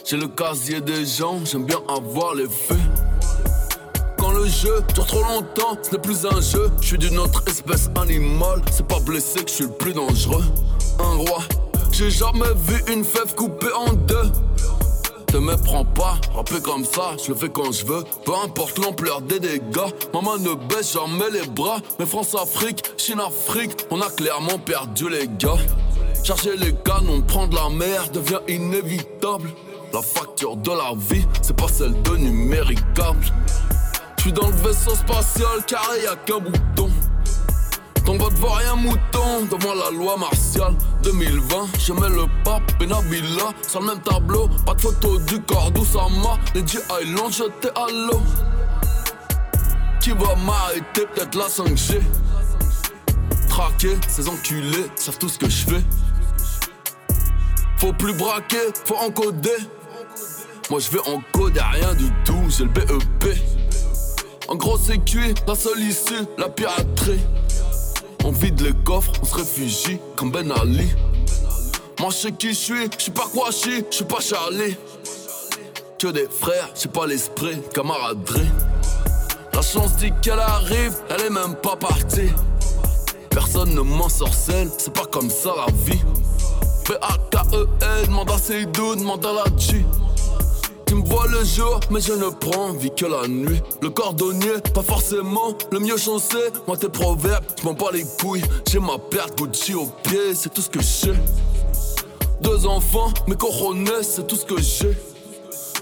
[0.04, 2.76] J'ai le casier des gens J'aime bien avoir les faits
[4.18, 6.70] quand le jeu dure trop longtemps, ce n'est plus un jeu.
[6.80, 8.62] Je suis d'une autre espèce animale.
[8.72, 10.42] C'est pas blessé que je suis le plus dangereux.
[10.98, 11.40] Un roi,
[11.92, 14.32] j'ai jamais vu une fève coupée en deux.
[15.26, 18.04] Te méprends pas, rapper comme ça, je le fais quand je veux.
[18.24, 21.78] Peu importe l'ampleur des dégâts, maman ne baisse jamais les bras.
[21.98, 25.58] Mais France-Afrique, Chine-Afrique, on a clairement perdu les gars.
[26.26, 29.48] Charger les canons, prendre la mer devient inévitable.
[29.92, 33.24] La facture de la vie, c'est pas celle de numéricable.
[34.16, 36.90] Je suis dans le vaisseau spatial carré, y'a qu'un bouton.
[38.04, 40.74] ton vote vaut rien mouton devant la loi martiale
[41.04, 45.40] 2020 Je mets le pape et Nabila sur le même tableau Pas de photo du
[45.42, 48.20] corps d'Oussama Les G Island jeté à l'eau
[50.00, 51.06] Qui va m'arrêter?
[51.14, 52.00] Peut-être la 5G
[53.48, 55.84] Traquer, ces enculés savent tout ce que je fais
[57.78, 59.50] Faut plus braquer, faut encoder
[60.70, 63.38] Moi je vais encoder rien du tout, j'ai le BEP
[64.48, 67.20] en gros c'est cuit, la seule issue, la piraterie
[68.26, 70.88] on vide les coffres, on se réfugie comme Ben Ali.
[72.00, 74.76] Moi je sais qui je suis, je suis pas quoi je suis, pas Charlie.
[75.96, 78.50] Que des frères, j'ai pas l'esprit, camaraderie.
[79.52, 82.32] La chance dit qu'elle arrive, elle est même pas partie.
[83.30, 86.02] Personne ne m'en sorcelle, c'est pas comme ça la vie.
[86.86, 89.84] P-A-K-E-L, demande à Seydou, demande à la G.
[90.86, 93.60] Tu me vois le jour, mais je ne prends vie que la nuit.
[93.82, 96.38] Le cordonnier, pas forcément le mieux chancé.
[96.68, 98.44] Moi, tes proverbes, je m'en bats les couilles.
[98.70, 101.14] J'ai ma perte Gucci au pied, c'est tout ce que j'ai.
[102.40, 104.96] Deux enfants, mes coronets, c'est tout ce que j'ai.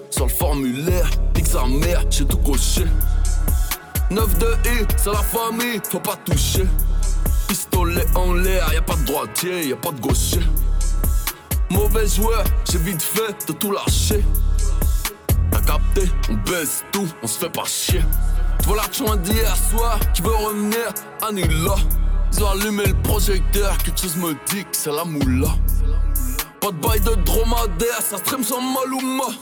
[0.09, 1.65] Sur le formulaire, pique sa
[2.09, 2.85] j'ai tout coché.
[4.11, 6.65] 9 de I, c'est la famille, faut pas toucher.
[7.47, 10.41] Pistolet en l'air, y a pas de droitier, y a pas de gaucher.
[11.75, 14.25] Mauvais joueur, j'ai vite fait de tout lâcher
[15.65, 18.03] capté, on baisse tout, on se fait pas chier.
[18.65, 21.77] Vois l'argent d'hier soir qui veut revenir, annule-la.
[22.33, 25.49] Ils ont allumé le projecteur, quelque chose me dit que c'est la moula.
[26.61, 29.33] Pas de bail de dromadaire, ça stream sans Maluma.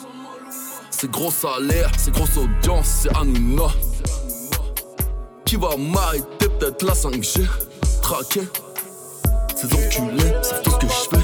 [0.91, 3.69] C'est gros salaire, c'est grosse audience, c'est Hanouna.
[5.45, 7.47] Qui va m'arrêter, peut-être la 5G.
[8.03, 8.43] Traqué,
[9.55, 11.22] c'est enculé, c'est tout ce que je fais.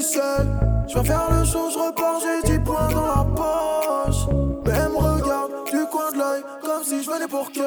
[0.00, 4.26] Je vais faire le show, je repars, j'ai 10 points dans la poche.
[4.64, 7.60] Mais elle me regarde du coin de l'œil, comme si je venais pour que.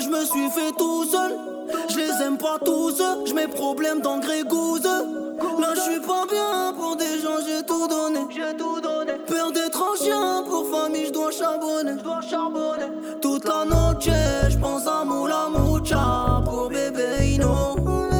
[0.00, 1.57] Je me suis fait tout seul.
[1.88, 4.84] Je les aime pas tous, je mets problème dans Grégouze.
[4.84, 8.20] Là, je suis pas bien pour des gens, j'ai tout donné.
[8.30, 9.12] J'ai tout donné.
[9.26, 11.94] Peur d'être en chien, pour famille, je dois charbonner.
[12.02, 12.86] dois charbonner.
[13.20, 14.08] Toute la noche,
[14.48, 18.17] je pense à Moula Moucha pour bébé Ino.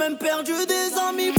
[0.00, 1.30] Même perdu des amis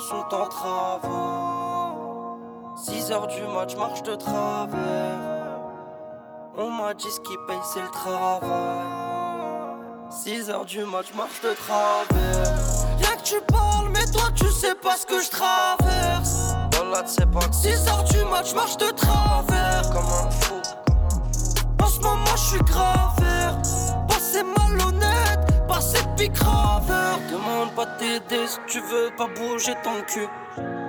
[0.00, 1.88] sont en travaux.
[2.76, 4.78] 6 heures du match, marche de travers.
[6.56, 8.86] On m'a dit ce qui paye, c'est le travail.
[10.10, 12.54] 6 heures du match, marche de travers.
[13.00, 16.54] Y'a que tu parles, mais toi tu sais pas ce que je traverse.
[17.52, 19.82] 6 heures du match, marche de travers.
[19.90, 20.54] Comme un fou.
[21.82, 23.56] En ce moment, je suis gravère.
[24.08, 25.17] Passé malhonnête
[25.78, 27.20] passez picraveur.
[27.30, 30.28] Demande pas t'aider si tu veux pas bouger ton cul.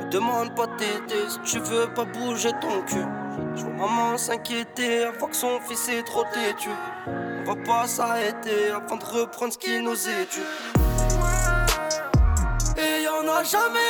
[0.10, 3.06] Demande pas t'aider si tu veux pas bouger ton cul.
[3.56, 6.70] Je vois maman s'inquiéter avant que son fils est trop têtu.
[7.08, 10.42] On va pas s'arrêter avant de reprendre ce qui nous est dû.
[12.82, 13.89] Et y'en a jamais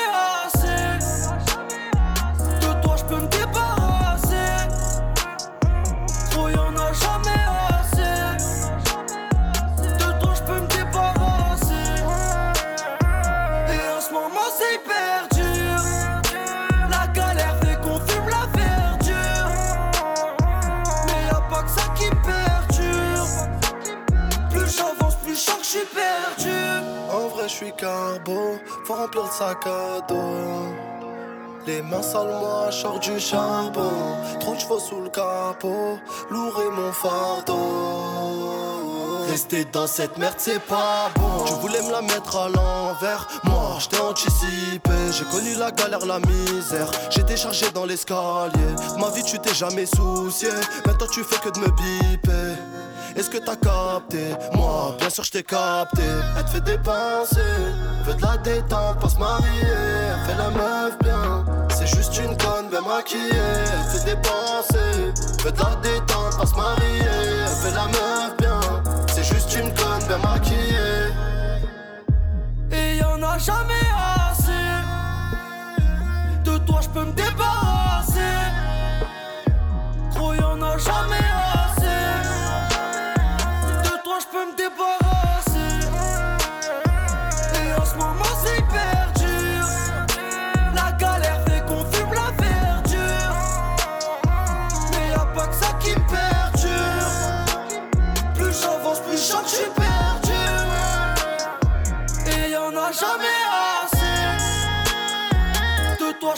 [28.96, 30.16] remplir le sac à dos.
[31.68, 33.92] Les mains sales, moi, sors du charbon.
[34.40, 36.00] Trop de chevaux sous le capot,
[36.32, 38.50] lourd est mon fardeau.
[39.30, 41.44] Rester dans cette merde, c'est pas bon.
[41.46, 44.92] Tu voulais me la mettre à l'envers, moi, je t'ai anticipé.
[45.12, 46.90] J'ai connu la galère, la misère.
[47.12, 48.76] J'étais chargé dans l'escalier.
[48.98, 50.50] Ma vie, tu t'es jamais soucié.
[50.88, 52.58] Maintenant, tu fais que de me biper.
[53.20, 54.34] Est-ce que t'as capté?
[54.53, 56.03] Moi, bien sûr, je t'ai capté.
[56.38, 57.41] Elle te fait dépenser,
[58.05, 59.45] veut de la détente, pas se marier.
[59.61, 63.20] Elle fait la meuf bien, c'est juste une conne bien maquillée.
[63.34, 65.11] Elle fait dépenser,
[65.43, 67.09] veut de la détente, pas se marier.
[67.43, 68.61] Elle fait la meuf bien,
[69.09, 71.11] c'est juste une conne bien maquillée.
[72.72, 73.86] Et y'en a jamais
[74.32, 74.53] assez.
[76.45, 77.11] De toi, je peux me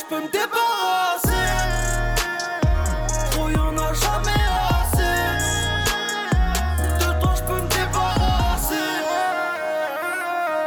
[0.01, 1.29] je peux me débarrasser.
[3.31, 4.43] Trop, y'en a jamais
[4.79, 5.17] assez.
[6.99, 8.89] De toi, je peux me débarrasser.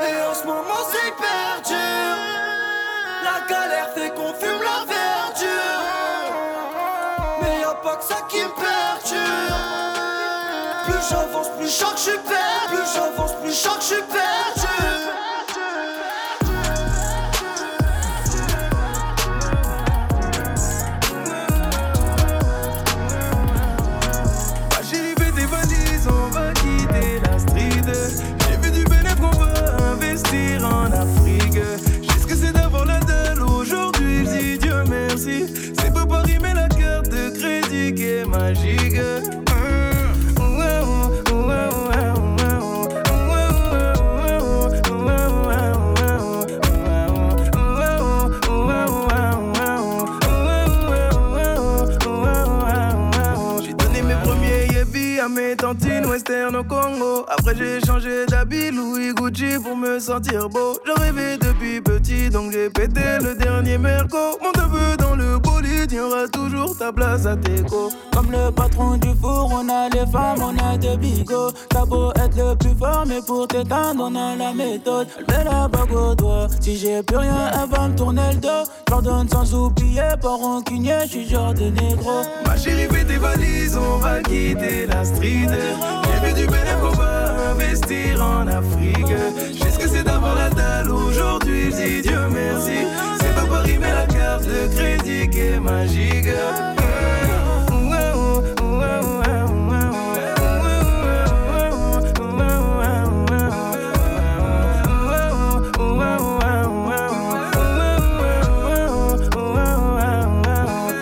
[0.08, 2.16] Et en ce moment, c'est hyper dur.
[3.24, 5.82] La galère fait qu'on fume la verdure.
[7.42, 9.24] Mais y'a pas que ça qui me perturbe.
[10.84, 12.68] Plus j'avance, plus que je perdu.
[12.68, 14.02] Plus j'avance, plus que je suis
[35.16, 38.98] C'est pas Paris la carte de crédit qui est magique
[53.62, 57.24] J'ai donné mes premiers yébis à mes tantines western au Congo.
[57.28, 60.76] Après j'ai changé d'habit Louis Gucci pour me sentir beau.
[60.84, 64.38] J'en rêvais depuis petit donc j'ai pété le dernier merco.
[64.42, 67.90] Mon neveu dans le bolide, y aura toujours ta place à Teco.
[68.12, 71.50] Comme le patron du four, on a les femmes, on a des bigots.
[71.68, 75.08] T'as beau être le plus fort, mais pour t'éteindre, on a la méthode.
[75.28, 76.48] Elle la bague au doigt.
[76.60, 78.70] Si j'ai plus rien, elle va me tourner le dos.
[78.88, 82.22] J'ordonne sans oublier, pas rancunier, j'suis genre de négro.
[82.46, 86.90] Ma chérie fais tes valises, on va quitter la street J'ai vu du bénéfice qu'on
[86.90, 89.16] va investir en Afrique
[89.52, 93.13] J'ai ce que c'est d'avoir la dalle aujourd'hui, dis Dieu merci
[93.64, 96.28] Paris mais la carte de crédit qui magique.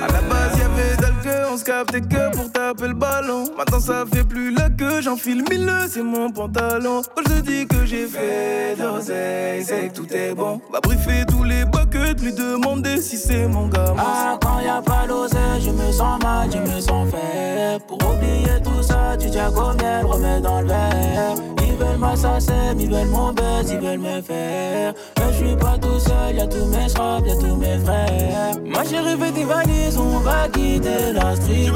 [0.01, 3.45] À la base y'avait d'algue, on se captait que pour taper le ballon.
[3.57, 4.62] Maintenant ça fait plus queue,
[5.03, 9.95] j'enfile mille c'est mon pantalon Quand je te dis que j'ai fait d'oseille, c'est que
[9.95, 14.39] tout est bon Va briefer tous les buckets, lui demander si c'est mon gars Ah,
[14.41, 17.83] quand y a pas l'oseille, je me sens mal, je me sens faible.
[17.89, 19.51] Pour oublier tout ça, tu tiens
[19.83, 21.35] elle, remets dans le verre.
[21.67, 24.95] Ils veulent m'assasser, ils veulent mon buzz, ils veulent me faire.
[25.19, 28.55] Mais je suis pas tout seul, y'a tous mes straps, y'a tous mes frères.
[28.67, 31.73] Ma chérie fait tes valises, on va quitter la street.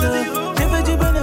[0.57, 1.16] J'ai fait du bénéfice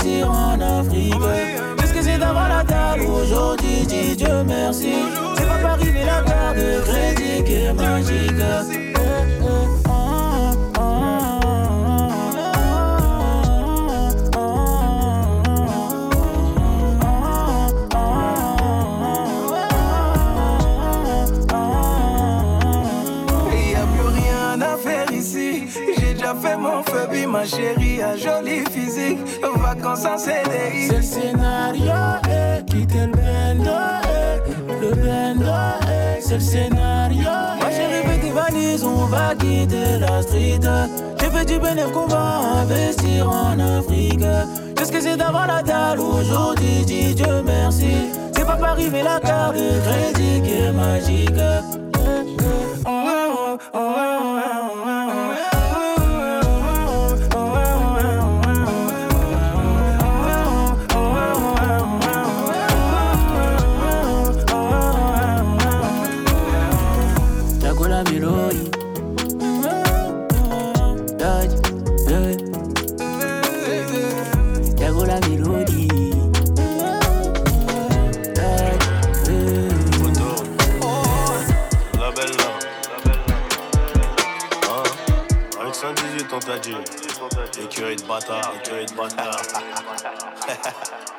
[0.00, 1.14] partir en Afrique.
[1.16, 4.94] Ah Qu'est-ce euh, que c'est d'avoir la table aujourd'hui, dis Dieu merci.
[5.36, 8.30] C'est pas Paris, mais la carte de crédit qui est magique.
[26.40, 29.18] fait mon faible, ma chérie, a joli physique.
[30.00, 30.86] Vacances en CDI.
[30.88, 31.92] C'est le scénario,
[32.28, 33.70] eh, quitter le bendo,
[34.04, 37.30] eh, le bendo, eh, c'est le scénario.
[37.58, 40.60] Moi j'ai rêvé des valises, on va quitter la street.
[41.18, 44.24] J'ai fait du bénéfice qu'on va investir en Afrique.
[44.76, 47.94] Qu'est-ce que c'est d'avoir la dalle aujourd'hui, dis Dieu merci.
[48.34, 51.30] C'est pas Paris mais la carte de crédit qui est magique.
[52.86, 54.89] Oh, oh, oh,
[86.62, 87.60] 118 on t'a dit.
[87.60, 89.40] Écurie de bâtard, écurie de bâtard.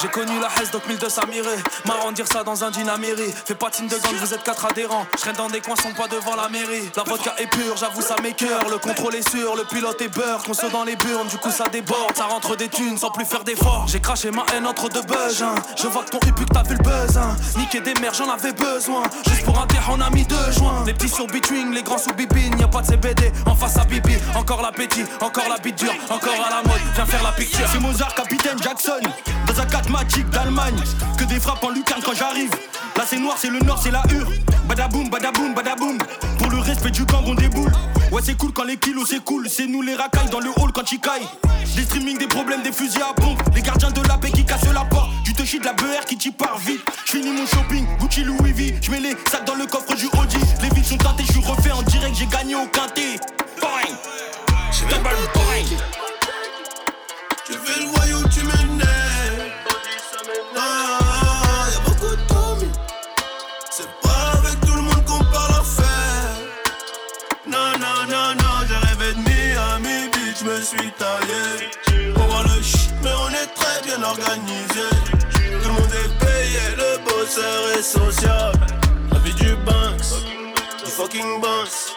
[0.00, 3.68] J'ai connu la Hesse donc 1200 mirés Marrant dire ça dans un dynamirie Fais pas
[3.70, 5.06] de signe de gang, vous êtes quatre adhérents.
[5.18, 6.90] Je dans des coins, sont pas devant la mairie.
[6.96, 8.68] La vodka est pure, j'avoue ça m'écœure.
[8.70, 10.42] Le contrôle est sûr, le pilote est beurre.
[10.44, 12.16] Qu'on se dans les burnes, du coup ça déborde.
[12.16, 13.86] Ça rentre des thunes sans plus faire d'efforts.
[13.88, 15.54] J'ai craché ma haine entre deux buzz hein.
[15.76, 17.36] Je vois que ton hip que t'as vu le buzz hein.
[17.56, 19.02] Niquer des mères, j'en avais besoin.
[19.26, 20.84] Juste pour un terre, on a mis deux joints.
[20.86, 22.58] Les petits sur between, les grands sous bibine.
[22.58, 24.16] Y'a pas de CBD en face à Bibi.
[24.36, 27.66] Encore l'appétit, encore la bite dure Encore à la mode, viens faire la picture.
[27.70, 28.93] C'est Mozart, capitaine Jackson.
[29.46, 30.76] Dans un 4 magique d'Allemagne.
[31.18, 32.50] Que des frappes en lucarne quand j'arrive.
[32.96, 34.28] Là c'est noir, c'est le nord, c'est la hure.
[34.68, 35.98] Badaboum, badaboum, badaboum.
[36.38, 37.72] Pour le respect du gang, on déboule.
[38.12, 39.48] Ouais, c'est cool quand les kilos c'est cool.
[39.48, 41.28] C'est nous les racailles dans le hall quand ils caillent.
[41.74, 43.42] Des streaming, des problèmes, des fusils à pompe.
[43.54, 45.10] Les gardiens de la paix qui cassent la porte.
[45.24, 46.80] Du touchy de la BR qui t'y part vite.
[47.04, 48.78] J'finis mon shopping, Gucci Louis V.
[48.80, 50.38] J'mets les sacs dans le coffre du Audi.
[50.62, 53.18] Les vides sont teintés, j'suis refait en direct, j'ai gagné au quintet.
[53.60, 53.96] Boing!
[54.70, 54.84] J'suis!
[57.46, 58.63] Tu fais le voyou, tu m'énerves.
[70.64, 71.68] Suis taillé.
[72.16, 74.88] On voit le shit, mais on est très bien organisé.
[75.34, 78.52] Tout le monde est payé, le bosseur est social.
[79.12, 80.24] La vie du Banks,
[80.82, 81.94] du fucking boss.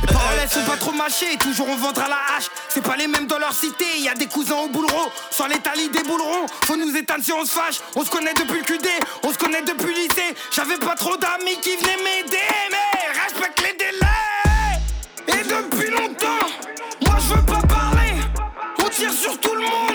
[0.00, 2.46] Les paroles sont pas trop mâchées, toujours on ventre à la hache.
[2.70, 5.10] C'est pas les mêmes dans leur cité, y a des cousins au boulero.
[5.30, 7.80] Sans les des boulerons, faut nous éteindre si on se fâche.
[7.96, 8.88] On se connaît depuis le QD,
[9.24, 10.34] on se connaît depuis le lycée.
[10.52, 12.38] J'avais pas trop d'amis qui venaient m'aider,
[12.70, 14.08] mais respecte les délais.
[15.28, 16.46] Et depuis longtemps,
[17.02, 17.69] moi je veux pas
[19.08, 19.89] sur tout le monde,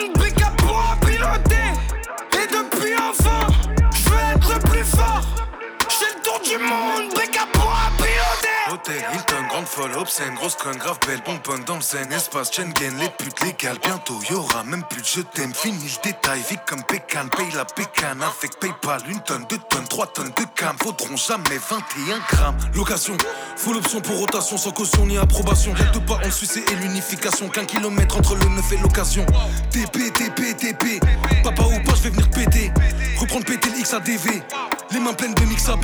[9.65, 13.39] Grande folle, obscène, grosse conne, grave belle, bonbonne dans le zen, espace, Schengen, les putes
[13.41, 17.51] légales, bientôt y'aura même plus de je t'aime, fini le détail, vie comme Pécan, paye
[17.55, 22.19] la pécane avec Paypal, une tonne, deux tonnes, trois tonnes de cam, faudront jamais 21
[22.29, 22.57] grammes.
[22.75, 23.17] Location,
[23.55, 25.73] full option pour rotation, sans caution ni approbation.
[25.73, 29.25] Quelques pas en Suisse et l'unification, qu'un kilomètre entre le neuf et l'occasion.
[29.71, 30.99] TP, TP, TP,
[31.43, 32.71] papa ou pas, je vais venir péter.
[33.17, 34.43] Reprendre péter le XADV,
[34.91, 35.75] les mains pleines de mix à.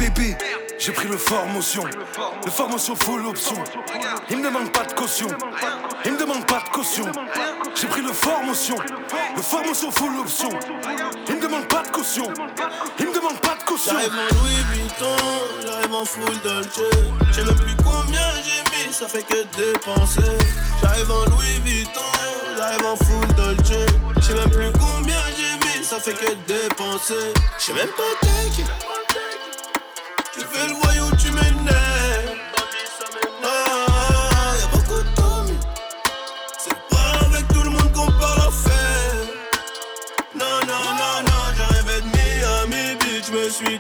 [0.84, 1.84] J'ai pris le fort motion,
[2.44, 3.54] le fort motion full option.
[4.30, 5.28] Il me demande pas de caution,
[6.06, 7.06] il me demande pas de caution.
[7.76, 8.76] J'ai pris le fort motion,
[9.36, 10.50] le fort motion full option.
[11.28, 12.32] Il me demande pas de caution,
[13.00, 13.94] il me demande pas de caution.
[13.94, 15.16] J'arrive en Louis Vuitton,
[15.66, 16.82] j'arrive en full Dolce.
[17.28, 20.38] Je sais même plus combien j'ai mis, ça fait que dépenser.
[20.82, 22.02] J'arrive en Louis Vuitton,
[22.58, 23.86] j'arrive en full Dolce.
[24.18, 27.34] Je sais même plus combien j'ai mis, ça fait que dépenser.
[27.58, 28.66] Je sais même pas take.
[30.34, 32.51] Tu fais le voyou, tu m'énerves.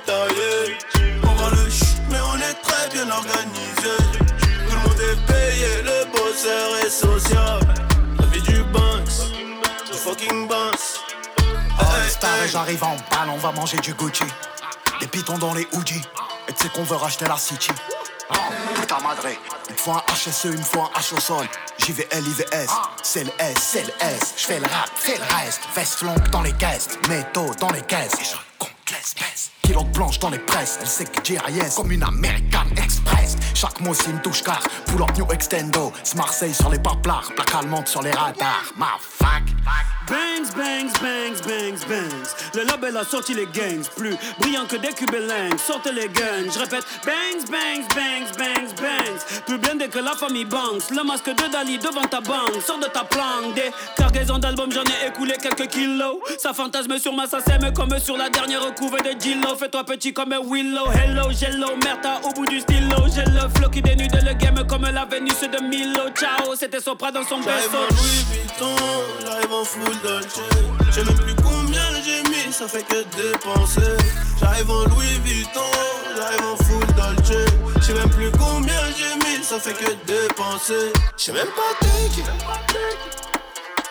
[0.08, 3.98] On voit le shit, mais on est très bien organisé.
[4.40, 7.60] Tout le monde est payé, le bosseur est social.
[8.20, 9.32] La vie du Banks,
[9.86, 10.50] du fucking.
[11.80, 14.24] All Star et j'arrive en balle, on va manger du Gucci.
[15.00, 16.02] Des pitons dans les hoodies.
[16.48, 17.72] Et tu sais qu'on veut racheter la City.
[18.32, 18.36] Oh,
[18.76, 18.98] putain
[19.68, 21.48] il me faut un HSE, me faut un H au sol.
[21.80, 22.72] JVL, IVS,
[23.02, 24.34] c'est le S, c'est le S.
[24.38, 25.62] J'fais le rap, fais le reste.
[25.76, 28.14] Veste longue dans les caisses, métaux dans les caisses.
[28.20, 29.52] Et je compte l'espèce.
[29.72, 31.42] Kilo de planche dans les presses, elle sait que dire
[31.78, 33.38] comme une American Express.
[33.54, 35.94] Chaque mot c'est une touche car, pull up new extendo.
[36.04, 38.74] C'est Marseille sur les paplards, plaque allemande sur les radars.
[38.76, 39.44] Ma fac.
[40.08, 42.36] Bangs, bangs, bangs, bangs, bangs.
[42.56, 45.58] Le label a sorti les gangs, plus brillant que des cubelings.
[45.58, 46.84] Sortez les guns, je répète.
[47.06, 49.46] Bangs, bangs, bangs, bangs, bangs.
[49.46, 50.90] Plus dès que la famille banks.
[50.90, 52.62] Le masque de Dali devant ta banque.
[52.66, 53.54] Sors de ta planque.
[53.56, 56.18] Des cargaisons d'albums, j'en ai écoulé quelques kilos.
[56.40, 59.56] Ça fantasme sur ma sème comme sur la dernière couve de Gillo.
[59.62, 60.90] Fais-toi petit comme un Willow.
[60.92, 63.06] Hello, Jello, merde au bout du stylo.
[63.14, 66.10] J'ai le flow qui dénude le game comme la Vénus de Milo.
[66.16, 67.86] Ciao, c'était Sopra dans son berceau.
[67.92, 68.76] Louis Vuitton,
[69.24, 70.42] j'arrive en full Dolce.
[70.88, 73.98] Je sais même plus combien j'ai mis, ça fait que dépenser.
[74.40, 75.62] J'arrive en Louis Vuitton,
[76.18, 77.46] j'arrive en full Dolce.
[77.76, 80.92] Je sais même plus combien j'ai mis, ça fait que dépenser.
[81.20, 82.24] Je sais même pas qui.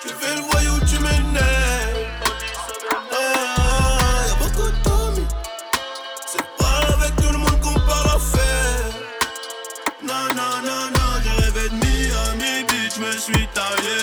[0.02, 1.99] Tu fais le voyou, tu m'énerves.
[13.00, 14.00] Beach, me suis taillé.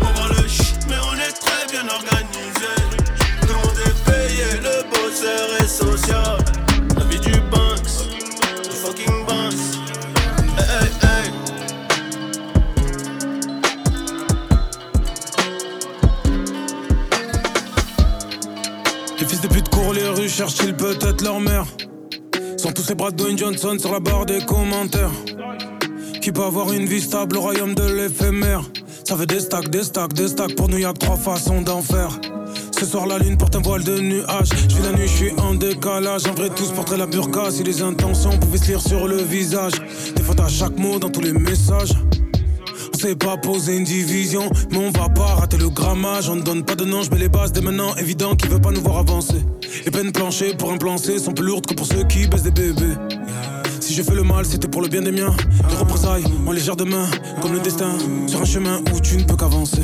[0.00, 2.72] On voit le shit, mais on est très bien organisé.
[3.40, 6.38] Tout le monde est payé, le bosseur est social.
[6.96, 7.80] La vie du Banks,
[8.62, 9.54] du fucking Banks.
[10.58, 11.30] Hey, hey, hey.
[19.18, 21.66] Les fils de pute courent les rues, cherchent-ils peut-être leur mère?
[22.56, 25.10] Sont tous ces bras de Dwayne Johnson sur la barre des commentaires
[26.30, 28.62] Qui peut avoir une vie stable au royaume de l'éphémère
[29.02, 31.82] Ça fait des stacks, des stacks, des stacks Pour nous y'a que trois façons d'en
[31.82, 32.20] faire
[32.78, 35.32] ce soir la lune porte un voile de nuages Je vis la nuit, je suis
[35.40, 39.08] en décalage En vrai tous porteraient la burqa Si les intentions pouvaient se lire sur
[39.08, 39.72] le visage
[40.14, 41.94] Des fautes à chaque mot dans tous les messages
[42.94, 46.28] on sait pas poser une division, mais on va pas rater le grammage.
[46.28, 47.94] On ne donne pas de nom, je mets les bases dès maintenant.
[47.96, 49.42] Évident qu'il veut pas nous voir avancer.
[49.86, 52.50] Les peines planchées pour un plancer sont plus lourdes que pour ceux qui baissent des
[52.50, 52.96] bébés.
[53.90, 55.34] Si je fais le mal, c'était pour le bien des miens.
[55.68, 57.06] Les représailles en légère de main,
[57.42, 57.90] comme le destin.
[58.28, 59.82] Sur un chemin où tu ne peux qu'avancer.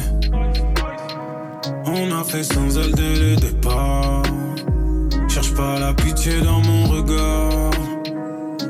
[1.87, 4.23] On a fait sans elle dès le départ.
[5.29, 7.73] Cherche pas la pitié dans mon regard.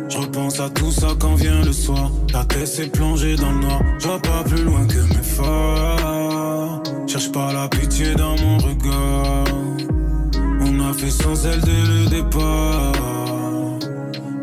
[0.09, 2.11] Je repense à tout ça quand vient le soir.
[2.33, 3.83] La tête s'est plongée dans le noir.
[3.99, 6.83] Je vois pas plus loin que mes phares.
[7.07, 9.45] Cherche pas la pitié dans mon regard.
[10.63, 12.96] On a fait sans elle dès le départ.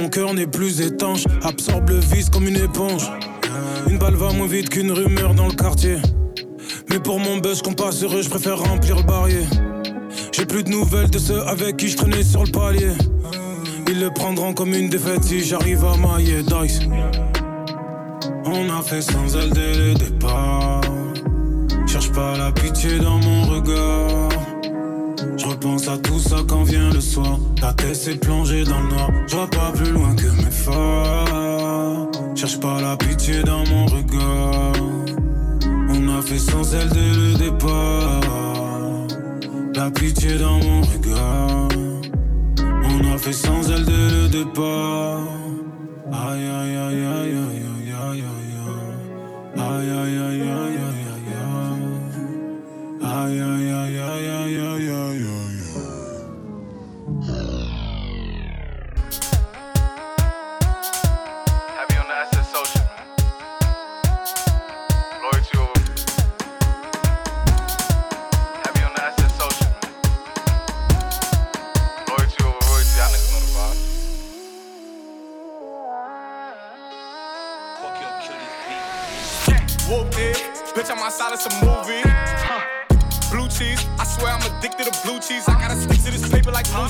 [0.00, 3.10] Mon cœur n'est plus étanche Absorbe le vice comme une éponge
[3.88, 5.98] Une balle va moins vite qu'une rumeur dans le quartier
[6.88, 9.44] mais pour mon buzz qu'on passe heureux, je préfère remplir le barrier.
[10.32, 12.92] J'ai plus de nouvelles de ceux avec qui je traînais sur le palier.
[13.88, 16.80] Ils le prendront comme une défaite si j'arrive à mailler Dice.
[18.44, 20.80] On a fait sans elle dès le départ.
[21.86, 24.35] Cherche pas la pitié dans mon regard.
[25.56, 27.38] Repense à tout ça quand vient le soir.
[27.62, 29.08] La tête s'est plongée dans le noir.
[29.26, 32.10] Je vois pas plus loin que mes phares.
[32.34, 34.72] Cherche pas la pitié dans mon regard.
[35.88, 38.20] On a fait sans elle dès le départ.
[39.74, 41.68] La pitié dans mon regard.
[42.84, 45.20] On a fait sans elle dès le départ.
[46.12, 46.75] Aïe aïe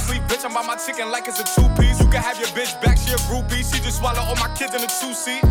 [0.07, 0.23] sleep.
[0.31, 1.99] Bitch, I'm by my chicken like it's a two piece.
[1.99, 3.63] You can have your bitch back, she a groupie.
[3.67, 5.43] She just swallow all my kids in a two seat.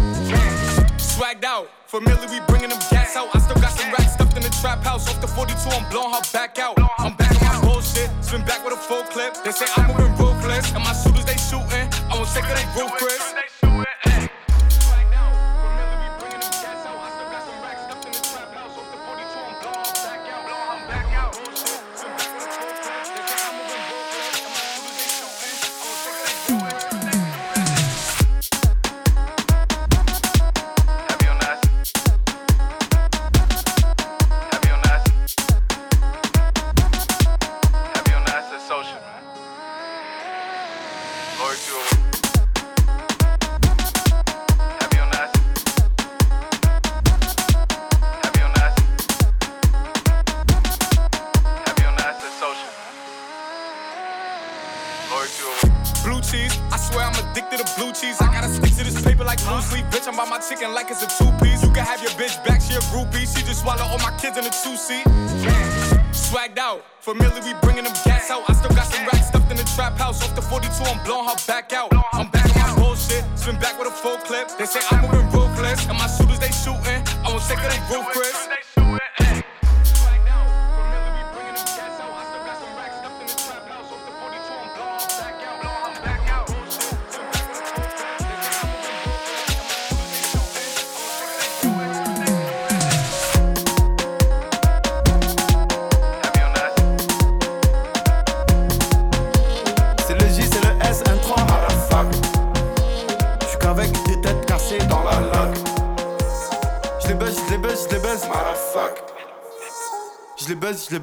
[0.97, 3.29] Swagged out, familiar, we bringing them gas out.
[3.35, 5.07] I still got some racks stuffed in the trap house.
[5.09, 6.77] Off the 42, I'm blowing her back out.
[6.99, 9.35] I'm back on my bullshit, spin back with a full clip.
[9.43, 11.87] They say I'm moving ruthless, and my shooters they shooting.
[12.09, 13.54] I won't take it, they roof, Chris.
[60.55, 61.63] Chicken like it's a two piece.
[61.63, 63.25] You can have your bitch back, she a groupie.
[63.27, 65.05] She just swallow all my kids in a two seat.
[66.11, 68.43] Swagged out, familiar, we bringing them gas out.
[68.49, 70.23] I still got some racks stuffed in the trap house.
[70.23, 71.91] Off the 42, I'm blowing her back out.
[72.13, 74.49] I'm back on my bullshit, spin back with a full clip.
[74.57, 74.94] They say I'm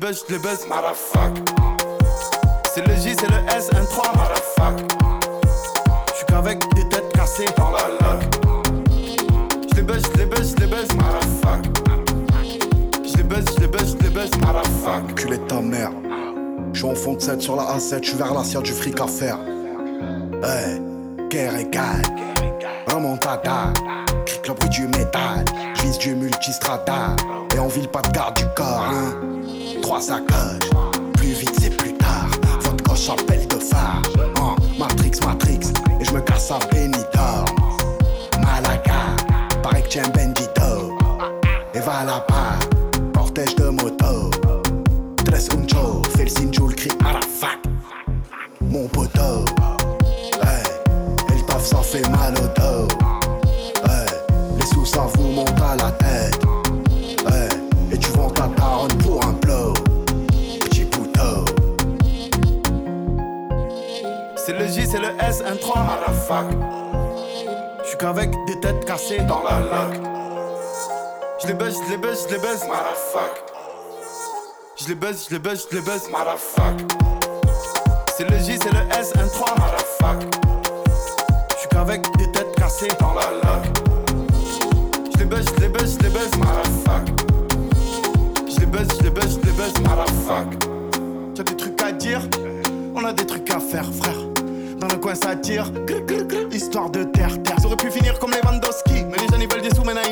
[0.03, 0.67] J'les baisse, j'les baisse,
[2.75, 4.13] C'est le J, c'est le S, un 3
[6.13, 8.21] J'suis qu'avec des têtes cassées dans la lac.
[9.73, 10.89] J'les baisse, j'les baisse, j'les baisse,
[13.05, 15.93] J'les baisse, j'les baisse, j'les baisse, Culé de ta mère.
[16.73, 19.01] Je suis en fond de 7 sur la A7, je suis vers l'assiette du fric
[19.01, 19.39] à faire.
[20.43, 20.83] Hey,
[21.31, 22.03] guerre égale.
[22.89, 23.73] Remontada,
[24.27, 25.45] clique le bruit du métal.
[25.81, 27.15] Vise du multistrada.
[27.55, 29.42] Et on vile pas de garde du corps, hein.
[31.17, 32.31] Plus vite c'est plus tard.
[32.61, 34.01] Votre coche appelle de phare.
[34.79, 35.71] Matrix, Matrix.
[36.01, 37.45] Et je me casse à Benidorm.
[38.41, 39.17] Malaga,
[39.63, 40.09] paraît que tiens
[71.45, 72.65] J'les baisse, j'les baisse, j'les baisse,
[74.77, 76.09] J'les baisse, j'les baisse, j'les baisse,
[78.17, 79.55] C'est le J, c'est le S, un 3
[81.57, 83.65] J'suis qu'avec des têtes cassées dans la lac.
[85.17, 86.31] J'les baisse, j'les baisse, j'les baisse,
[88.49, 89.73] J'les baisse, j'les baisse, j'les baisse,
[91.35, 92.21] T'as des trucs à dire,
[92.95, 94.19] on a des trucs à faire, frère.
[94.79, 95.71] Dans le coin ça tire,
[96.53, 97.59] histoire de terre, terre.
[97.61, 100.03] Ça aurait pu finir comme Lewandowski, mais les jeunes ils veulent des sous, maintenant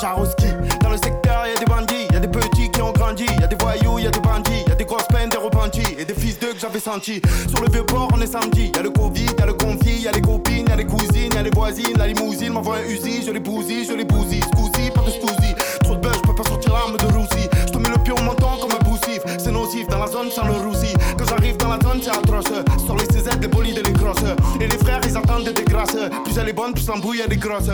[0.00, 3.98] Dans le secteur y'a des bandits, y'a des petits qui ont grandi, y'a des voyous,
[3.98, 6.80] y'a des bandits, y'a des grosses peines, des repentis et des fils d'eux que j'avais
[6.80, 7.20] sentis.
[7.48, 10.22] Sur le vieux port on est samedi, y'a le Covid, y'a le conflit, y'a les
[10.22, 13.84] copines, y'a les cousines, y'a les voisines, la limousine m'envoie un Uzi, je les bousille,
[13.84, 15.54] je les bousille, scousi, pas de scousi.
[15.84, 17.48] Trop de buzz, je peux pas sortir l'arme de Roussi.
[17.66, 20.30] Je te mets le pied au menton comme un boussif, c'est nocif dans la zone
[20.30, 20.94] sans le roussi.
[21.18, 22.46] Quand j'arrive dans la zone c'est atroce,
[22.86, 24.24] sur les CZ, les bolides et les grosses.
[24.60, 27.36] Et les frères ils attendent des grâces, plus elle est bonne, plus l'embrouille elle est
[27.36, 27.68] grosse.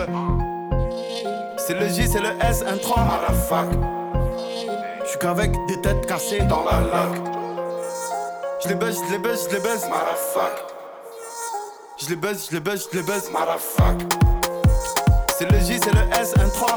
[1.67, 3.09] C'est le J, c'est le S, un 3
[5.05, 7.11] J'suis qu'avec des têtes cassées dans la lac.
[8.61, 9.85] J'les baisse, j'les baisse, j'les baisse,
[11.99, 13.31] J'les baisse, j'les baisse, j'les baisse,
[15.37, 16.77] C'est le J, c'est le S, un 3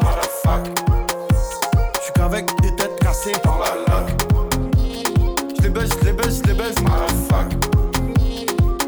[2.02, 4.08] J'suis qu'avec des têtes cassées dans la lac.
[5.62, 6.76] J'les baisse, j'les baisse, j'les baisse,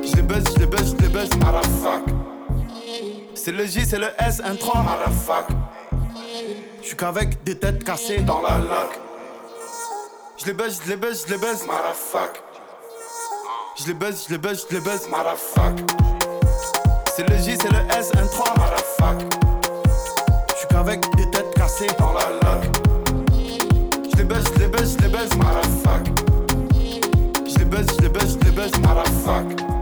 [0.02, 1.30] J'les baisse, j'les baisse, j'les baisse,
[3.36, 4.84] C'est le J, c'est le S, un 3
[6.92, 9.00] J'suis qu'avec des têtes cassées dans la lac.
[10.36, 11.66] J'les baisse, j'les baisse, j'les baisse,
[13.78, 15.08] J'les baisse, j'les baisse, j'les baisse,
[17.16, 18.54] C'est le J, c'est le S, un 3
[20.54, 22.78] J'suis qu'avec des têtes cassées dans la lac.
[24.14, 25.30] J'les baisse, j'les baisse, j'les baisse,
[27.48, 28.72] J'les baisse, j'les baisse, j'les baisse,
[29.72, 29.81] Oui,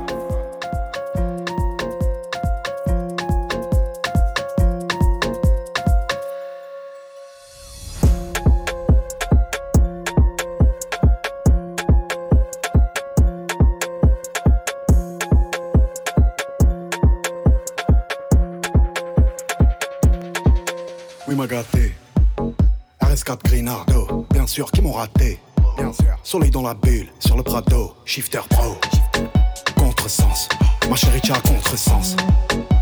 [24.49, 25.39] sûr, qui m'ont raté.
[25.77, 26.17] Bien sûr.
[26.23, 28.75] Soleil dans la bulle, sur le Prado, shifter pro.
[29.77, 30.49] Contresens,
[30.89, 32.15] ma chérie, tu as contresens.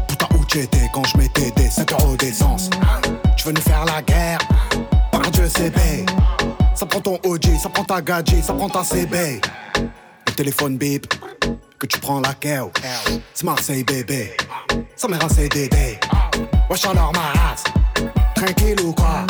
[0.08, 2.70] Putain, où t'étais quand je mettais des 5 euros d'essence
[3.36, 4.40] Tu veux nous faire la guerre?
[5.12, 5.74] Par Dieu, c'est.
[6.74, 9.42] Ça prend ton OG, ça prend ta gadget, ça prend ta CB.
[10.28, 11.14] Le téléphone bip,
[11.80, 12.72] que tu prends la keo.
[13.34, 14.38] C'est Marseille, bébé.
[14.96, 16.00] Ça m'est un CDD.
[16.70, 17.64] Wesh alors ma race.
[18.38, 19.26] Tranquille ou quoi?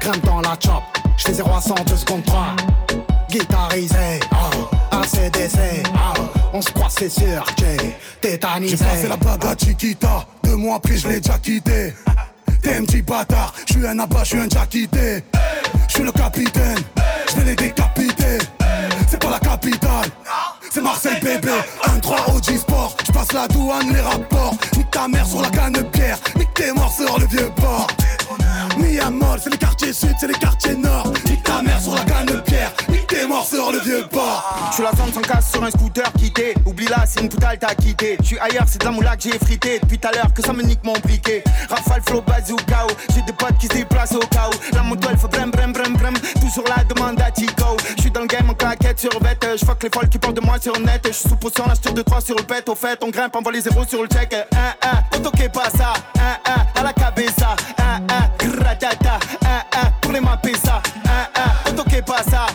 [0.00, 0.82] Grimpe dans la chop,
[1.18, 2.56] j'fais 0 à 100, 2 secondes 3
[3.30, 5.58] Guitarisé, oh, ACDC.
[5.94, 6.14] Ah,
[6.52, 8.76] on se croit, c'est sûr, j'ai tétanisé.
[8.78, 11.94] J'ai passé la bague à Chiquita, deux mois après je l'ai déjà quitté.
[12.62, 15.22] T'es un petit bâtard, je suis un abat, je suis un déjà quitté.
[15.88, 16.78] Je suis le capitaine,
[17.28, 18.38] je vais les décapiter.
[19.08, 20.08] C'est pas la capitale,
[20.70, 21.52] c'est Marseille bébé.
[22.00, 24.54] 1-3 OG Sport, je passe la douane, les rapports.
[24.76, 27.86] Nique ta mère sur la canne de pierre, nique tes morts sur le vieux port.
[28.78, 31.12] Miamol, c'est les quartiers sud, c'est les quartiers nord.
[31.26, 32.72] Nique ta mère sur la canne de pierre,
[33.10, 34.70] tes morts sur le vieux port.
[34.70, 36.54] Je suis la zone sans casse sur un scooter quitté.
[36.64, 38.16] Oublie là, c'est une poutale t'as quitté.
[38.20, 39.80] Je suis ailleurs, c'est de la moula que j'ai frité.
[39.80, 41.42] Depuis tout à l'heure que ça me nique mon briquet.
[41.68, 42.86] Rafale, flow, bazooka.
[43.14, 44.74] J'ai des potes qui se déplacent au où.
[44.74, 46.14] La moto elle fait brem, brem, brem, brem.
[46.40, 47.76] Toujours la demande à Tico.
[47.96, 49.44] Je suis dans le game en claquette sur bête.
[49.60, 51.02] Je fuck les folles qui parlent de moi sur net.
[51.04, 52.68] Je suis sous potion, la de 3 sur le pet.
[52.68, 54.32] Au fait, on grimpe, on voit les zéros sur le check.
[54.32, 55.94] 1, 1, auto que pas ça.
[56.16, 57.56] 1, 1, à la cabeza.
[57.78, 59.18] 1, 1, gratata.
[59.44, 60.80] 1, 1, pour les mapesa.
[61.66, 62.46] 1, 1, auto que pas ça.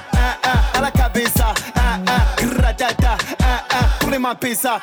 [1.15, 1.53] 1, 1, à la cabeza.
[1.75, 3.17] 1, 1, gratata.
[3.39, 4.79] 1, 1, pour les mapesa.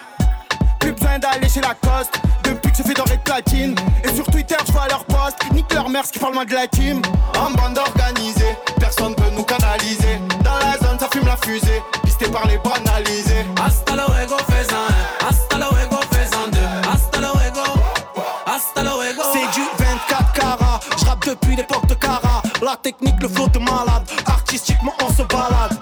[0.80, 4.24] Plus besoin d'aller chez la coste Depuis que je fais doré de platine Et sur
[4.26, 7.00] Twitter je vois leur post Nique leur mère ce qui parle moins de la team
[7.38, 12.28] En bande organisée Personne peut nous canaliser Dans la zone ça fume la fusée Pisté
[12.30, 15.28] par les banalisés Hasta luego, fais un.
[15.28, 16.90] Hasta luego, fais un deux.
[16.90, 17.62] Hasta luego.
[18.46, 19.22] Hasta luego.
[19.32, 22.42] C'est du 24 carats, je rappe depuis l'époque de Cara.
[22.60, 25.81] La technique, le flow de malade, artistiquement on se balade.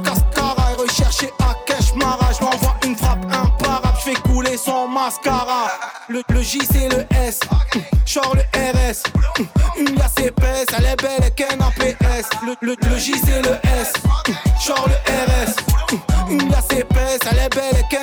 [0.00, 2.32] Cascara et recherché à Cash Mara.
[2.38, 5.70] Je m'envoie une frappe imparable, je fais couler son mascara.
[6.08, 7.40] Le, le J c'est le S,
[8.06, 9.02] genre le RS.
[9.78, 12.28] Une glace épaisse, elle est belle et qu'un PS.
[12.44, 13.92] Le, le, le J c'est le S,
[14.66, 15.56] genre le RS.
[16.30, 17.95] Une glace épaisse, elle est belle et.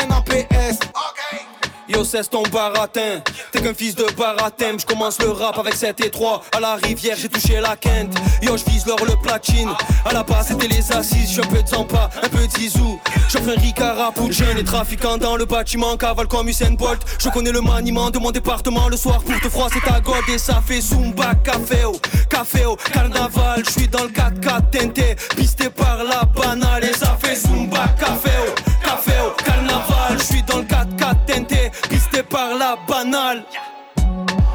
[1.93, 3.21] Yo cesse ton baratin.
[3.51, 4.77] T'es qu'un fils de baratin.
[4.79, 8.15] Je commence le rap avec 7 et 3 À la rivière j'ai touché la quinte
[8.41, 9.69] Yo je vise l'or le platine.
[10.03, 11.27] À la base c'était les assises.
[11.27, 12.99] Je suis un peu de Zampa, un peu de Zizou.
[13.29, 15.95] J'offre un Ricard pour jeunes et trafiquants dans le bâtiment.
[15.95, 17.01] Cavale comme Usain Bolt.
[17.19, 18.89] Je connais le maniement de mon département.
[18.89, 20.23] Le soir pour te froid c'est ta god.
[20.33, 21.99] Et ça fait Zumba Café au
[22.29, 26.85] Café au Carnaval Je suis dans le 4x4 teinté Pisté par la banale.
[26.85, 28.32] Et ça fait Zumba Café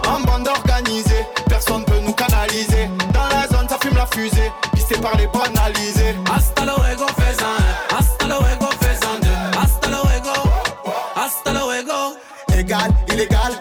[0.07, 4.97] En bande organisée Personne peut nous canaliser Dans la zone ça fume la fusée Pisté
[4.99, 7.97] par les banalisés Hasta luego, fais un.
[7.97, 9.59] Hasta luego, fais un deux.
[9.59, 10.33] Hasta luego.
[11.15, 12.17] Hasta luego.
[12.57, 13.53] Égal, illégal,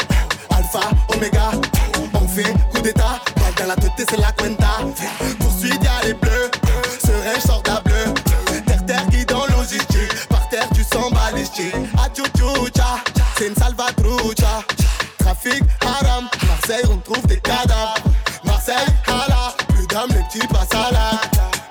[0.49, 0.80] alpha,
[1.10, 1.52] oméga.
[2.14, 4.80] On fait coup d'état, balle dans la tête, c'est la cuenta.
[5.39, 6.52] Poursuite, y'a les bleus,
[7.45, 8.14] sort d'un bleu.
[8.65, 10.27] Terre, terre, qui dans logistique.
[10.30, 11.76] Par terre, tu sens balistique.
[12.03, 13.03] A tchoucha,
[13.38, 14.64] c'est une salvatrucha.
[15.27, 17.95] Trafic, haram, Marseille, on trouve des cadavres.
[18.45, 18.75] Marseille,
[19.07, 21.11] hala, plus d'âme, les petits passent à la.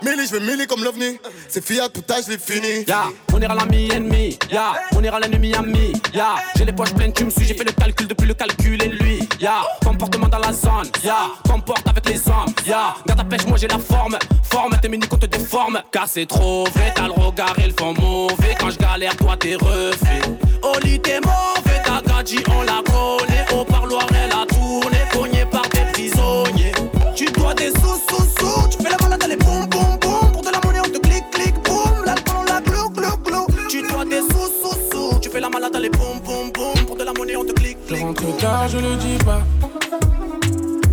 [0.02, 1.18] Millie, je vais millie comme l'ovni.
[1.48, 2.84] C'est fiat, tout je l'ai fini.
[2.86, 6.34] Ya, on ira l'ami ennemi, ya, on ira l'ennemi ami, ya.
[6.54, 8.88] J'ai les poches pleines, tu me suis, j'ai fait le calcul depuis le calcul et
[8.88, 9.62] lui, ya.
[9.82, 11.30] Comportement dans la zone, ya.
[11.48, 12.94] Comporte avec les hommes, ya.
[13.06, 15.80] Garde ta pêche, moi j'ai la forme, forme, tes mini qu'on te déforme.
[15.90, 18.54] Car c'est trop vrai, t'as le regard, ils font mauvais.
[18.60, 20.20] Quand je galère, toi t'es refait.
[20.62, 21.65] Oli, t'es mauvais,
[22.02, 23.44] gadji, on la connaît.
[23.54, 26.72] Au parloir, elle a tourné, cogné par des prisonniers.
[27.14, 30.32] Tu dois des sous, sous, sous, tu fais la malade, allez, boum, boum, boum.
[30.32, 32.04] Pour de la monnaie, on te clique, clique, boum.
[32.04, 33.46] L'alcool, on la glou, glou, glou.
[33.68, 36.86] Tu dois des sous, sous, sous, tu fais la malade, allez, boum, boum, boum.
[36.86, 39.42] Pour de la monnaie, on te clique, Je rentre tard, je le dis pas.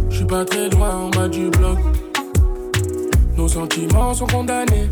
[0.09, 1.79] Je suis pas très loin en bas du bloc.
[3.35, 4.89] Nos sentiments sont condamnés.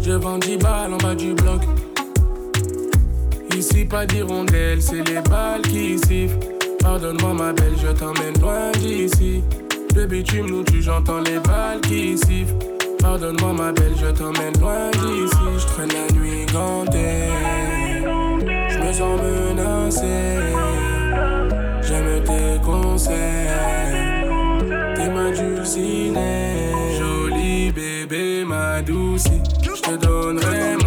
[0.00, 1.60] Je vends 10 balles en bas du bloc.
[3.56, 6.38] Ici, pas d'hirondelle, c'est les balles qui sifflent.
[6.80, 9.42] Pardonne-moi, ma belle, je t'emmène loin d'ici.
[9.94, 12.54] Le bitume nous tue, j'entends les balles qui sifflent.
[12.98, 15.36] Pardonne-moi, ma belle, je t'emmène loin d'ici.
[15.58, 17.28] Je traîne la nuit gantée.
[18.68, 20.40] Je me sens menacé.
[21.82, 23.14] J'aime tes conseils.
[24.96, 26.72] T'es ma dulcinée.
[26.98, 29.24] Jolie bébé, ma douce.
[29.62, 30.83] Je te donnerai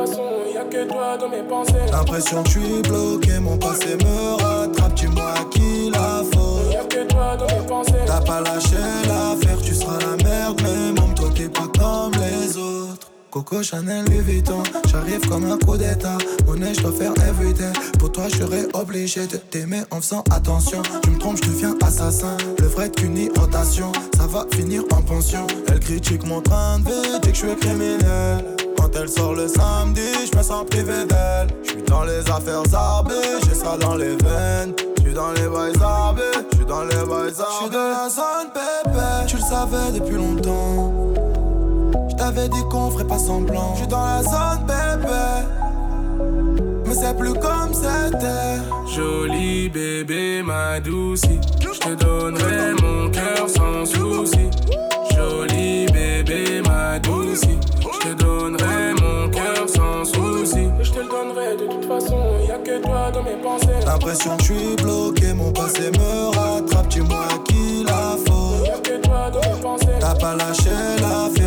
[0.00, 0.22] façon.
[0.52, 1.90] Y a que toi dans mes pensées.
[1.90, 6.72] L'impression que je suis bloqué, mon passé me rattrape, dis-moi qui la faute.
[6.72, 8.04] Y'a que toi dans mes pensées.
[8.06, 8.76] T'as pas lâché
[9.06, 13.10] l'affaire, tu seras la merde, mais même toi t'es pas comme les autres.
[13.30, 16.16] Coco Chanel Louis Vuitton, j'arrive comme un coup d'état.
[16.46, 17.72] Monnaie, je dois faire everyday.
[17.98, 20.80] Pour toi, je serais obligé de t'aimer en faisant attention.
[21.02, 22.38] Tu me trompes, je deviens assassin.
[22.58, 25.46] Le vrai qu'une rotation, ça va finir en pension.
[25.68, 28.56] Elle critique mon train de vie, dit que je suis criminel.
[28.90, 30.00] Quand elle sort le samedi,
[30.32, 31.48] je me sens privé d'elle.
[31.62, 33.12] Je suis dans les affaires arbées,
[33.44, 34.74] j'ai ça dans les veines.
[35.04, 36.22] Je dans les bails arbées,
[36.58, 37.34] je dans les bails arbées.
[37.38, 40.94] Je suis de la zone bébé, tu le savais depuis longtemps.
[42.10, 43.74] Je t'avais dit qu'on ferait pas semblant.
[43.74, 45.58] Je suis dans la zone bébé.
[46.86, 48.62] Mais c'est plus comme c'était
[48.96, 51.22] Joli bébé ma douce
[51.60, 54.48] Je te donnerai mon cœur sans souci
[55.14, 58.57] Joli bébé ma douce Je te donnerai
[61.24, 62.16] de toute façon,
[62.46, 63.66] y a que toi dans mes pensées.
[63.84, 68.66] L'impression que je suis bloqué, mon passé me rattrape, dis-moi qui la faute.
[68.66, 69.86] Y'a que toi dans mes pensées.
[70.00, 70.70] T'as pas lâché
[71.00, 71.37] la faute.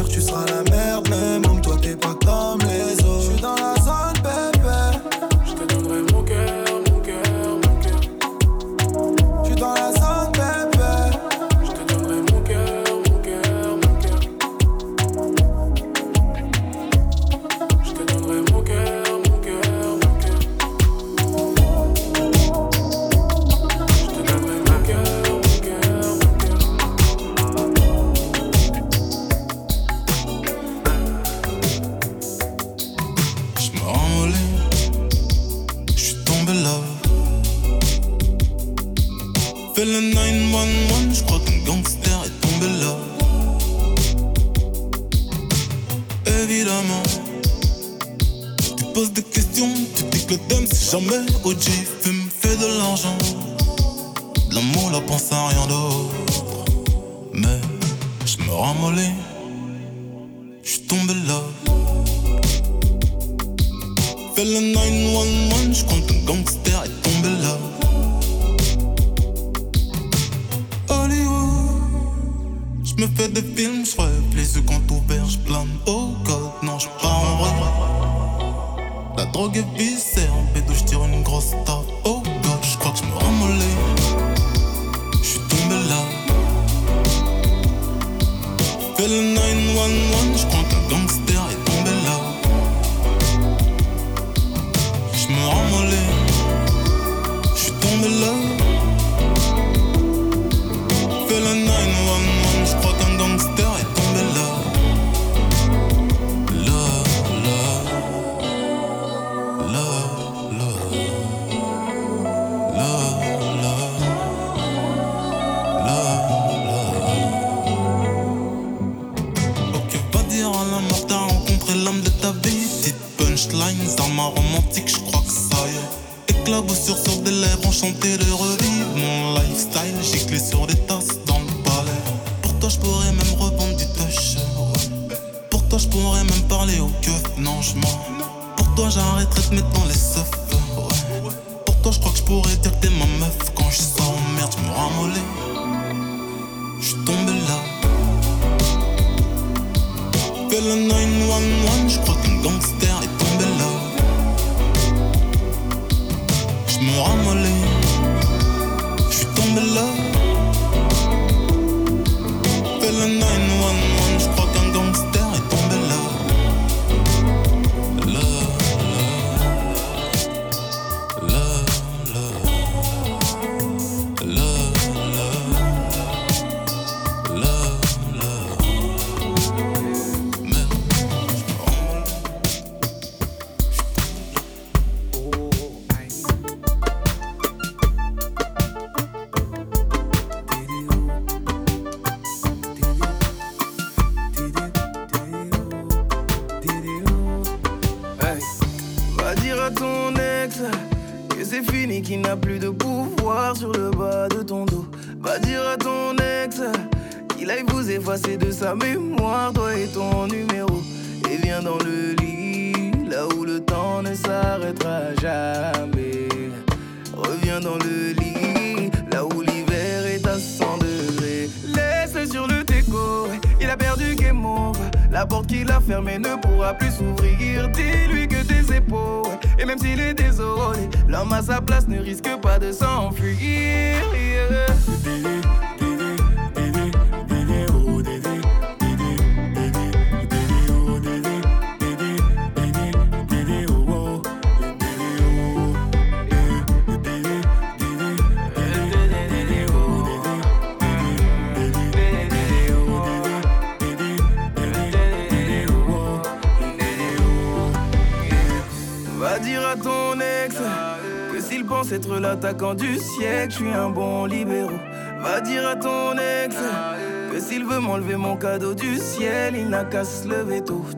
[159.63, 160.10] love.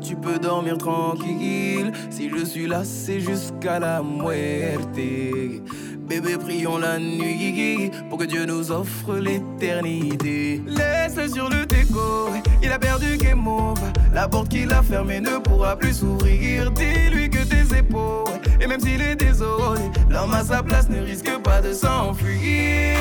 [0.01, 1.91] Tu peux dormir tranquille.
[2.09, 4.95] Si je suis là, c'est jusqu'à la muerte.
[6.07, 10.61] Bébé, prions la nuit pour que Dieu nous offre l'éternité.
[10.65, 12.29] Laisse-le sur le déco,
[12.61, 13.81] il a perdu game over.
[14.13, 16.71] La porte qu'il a fermée ne pourra plus s'ouvrir.
[16.71, 21.37] Dis-lui que tes épaules, et même s'il est désolé, l'homme à sa place ne risque
[21.43, 22.99] pas de s'enfuir.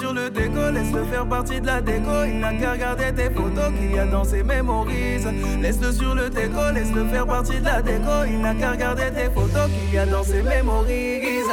[0.00, 2.24] Sur le déco, laisse-le faire partie de la déco.
[2.26, 5.28] Il n'a qu'à regarder tes photos qu'il y a dans ses mémorises.
[5.60, 8.24] Laisse-le sur le déco, laisse-le faire partie de la déco.
[8.26, 11.52] Il n'a qu'à regarder tes photos qu'il y a dans ses mémorises.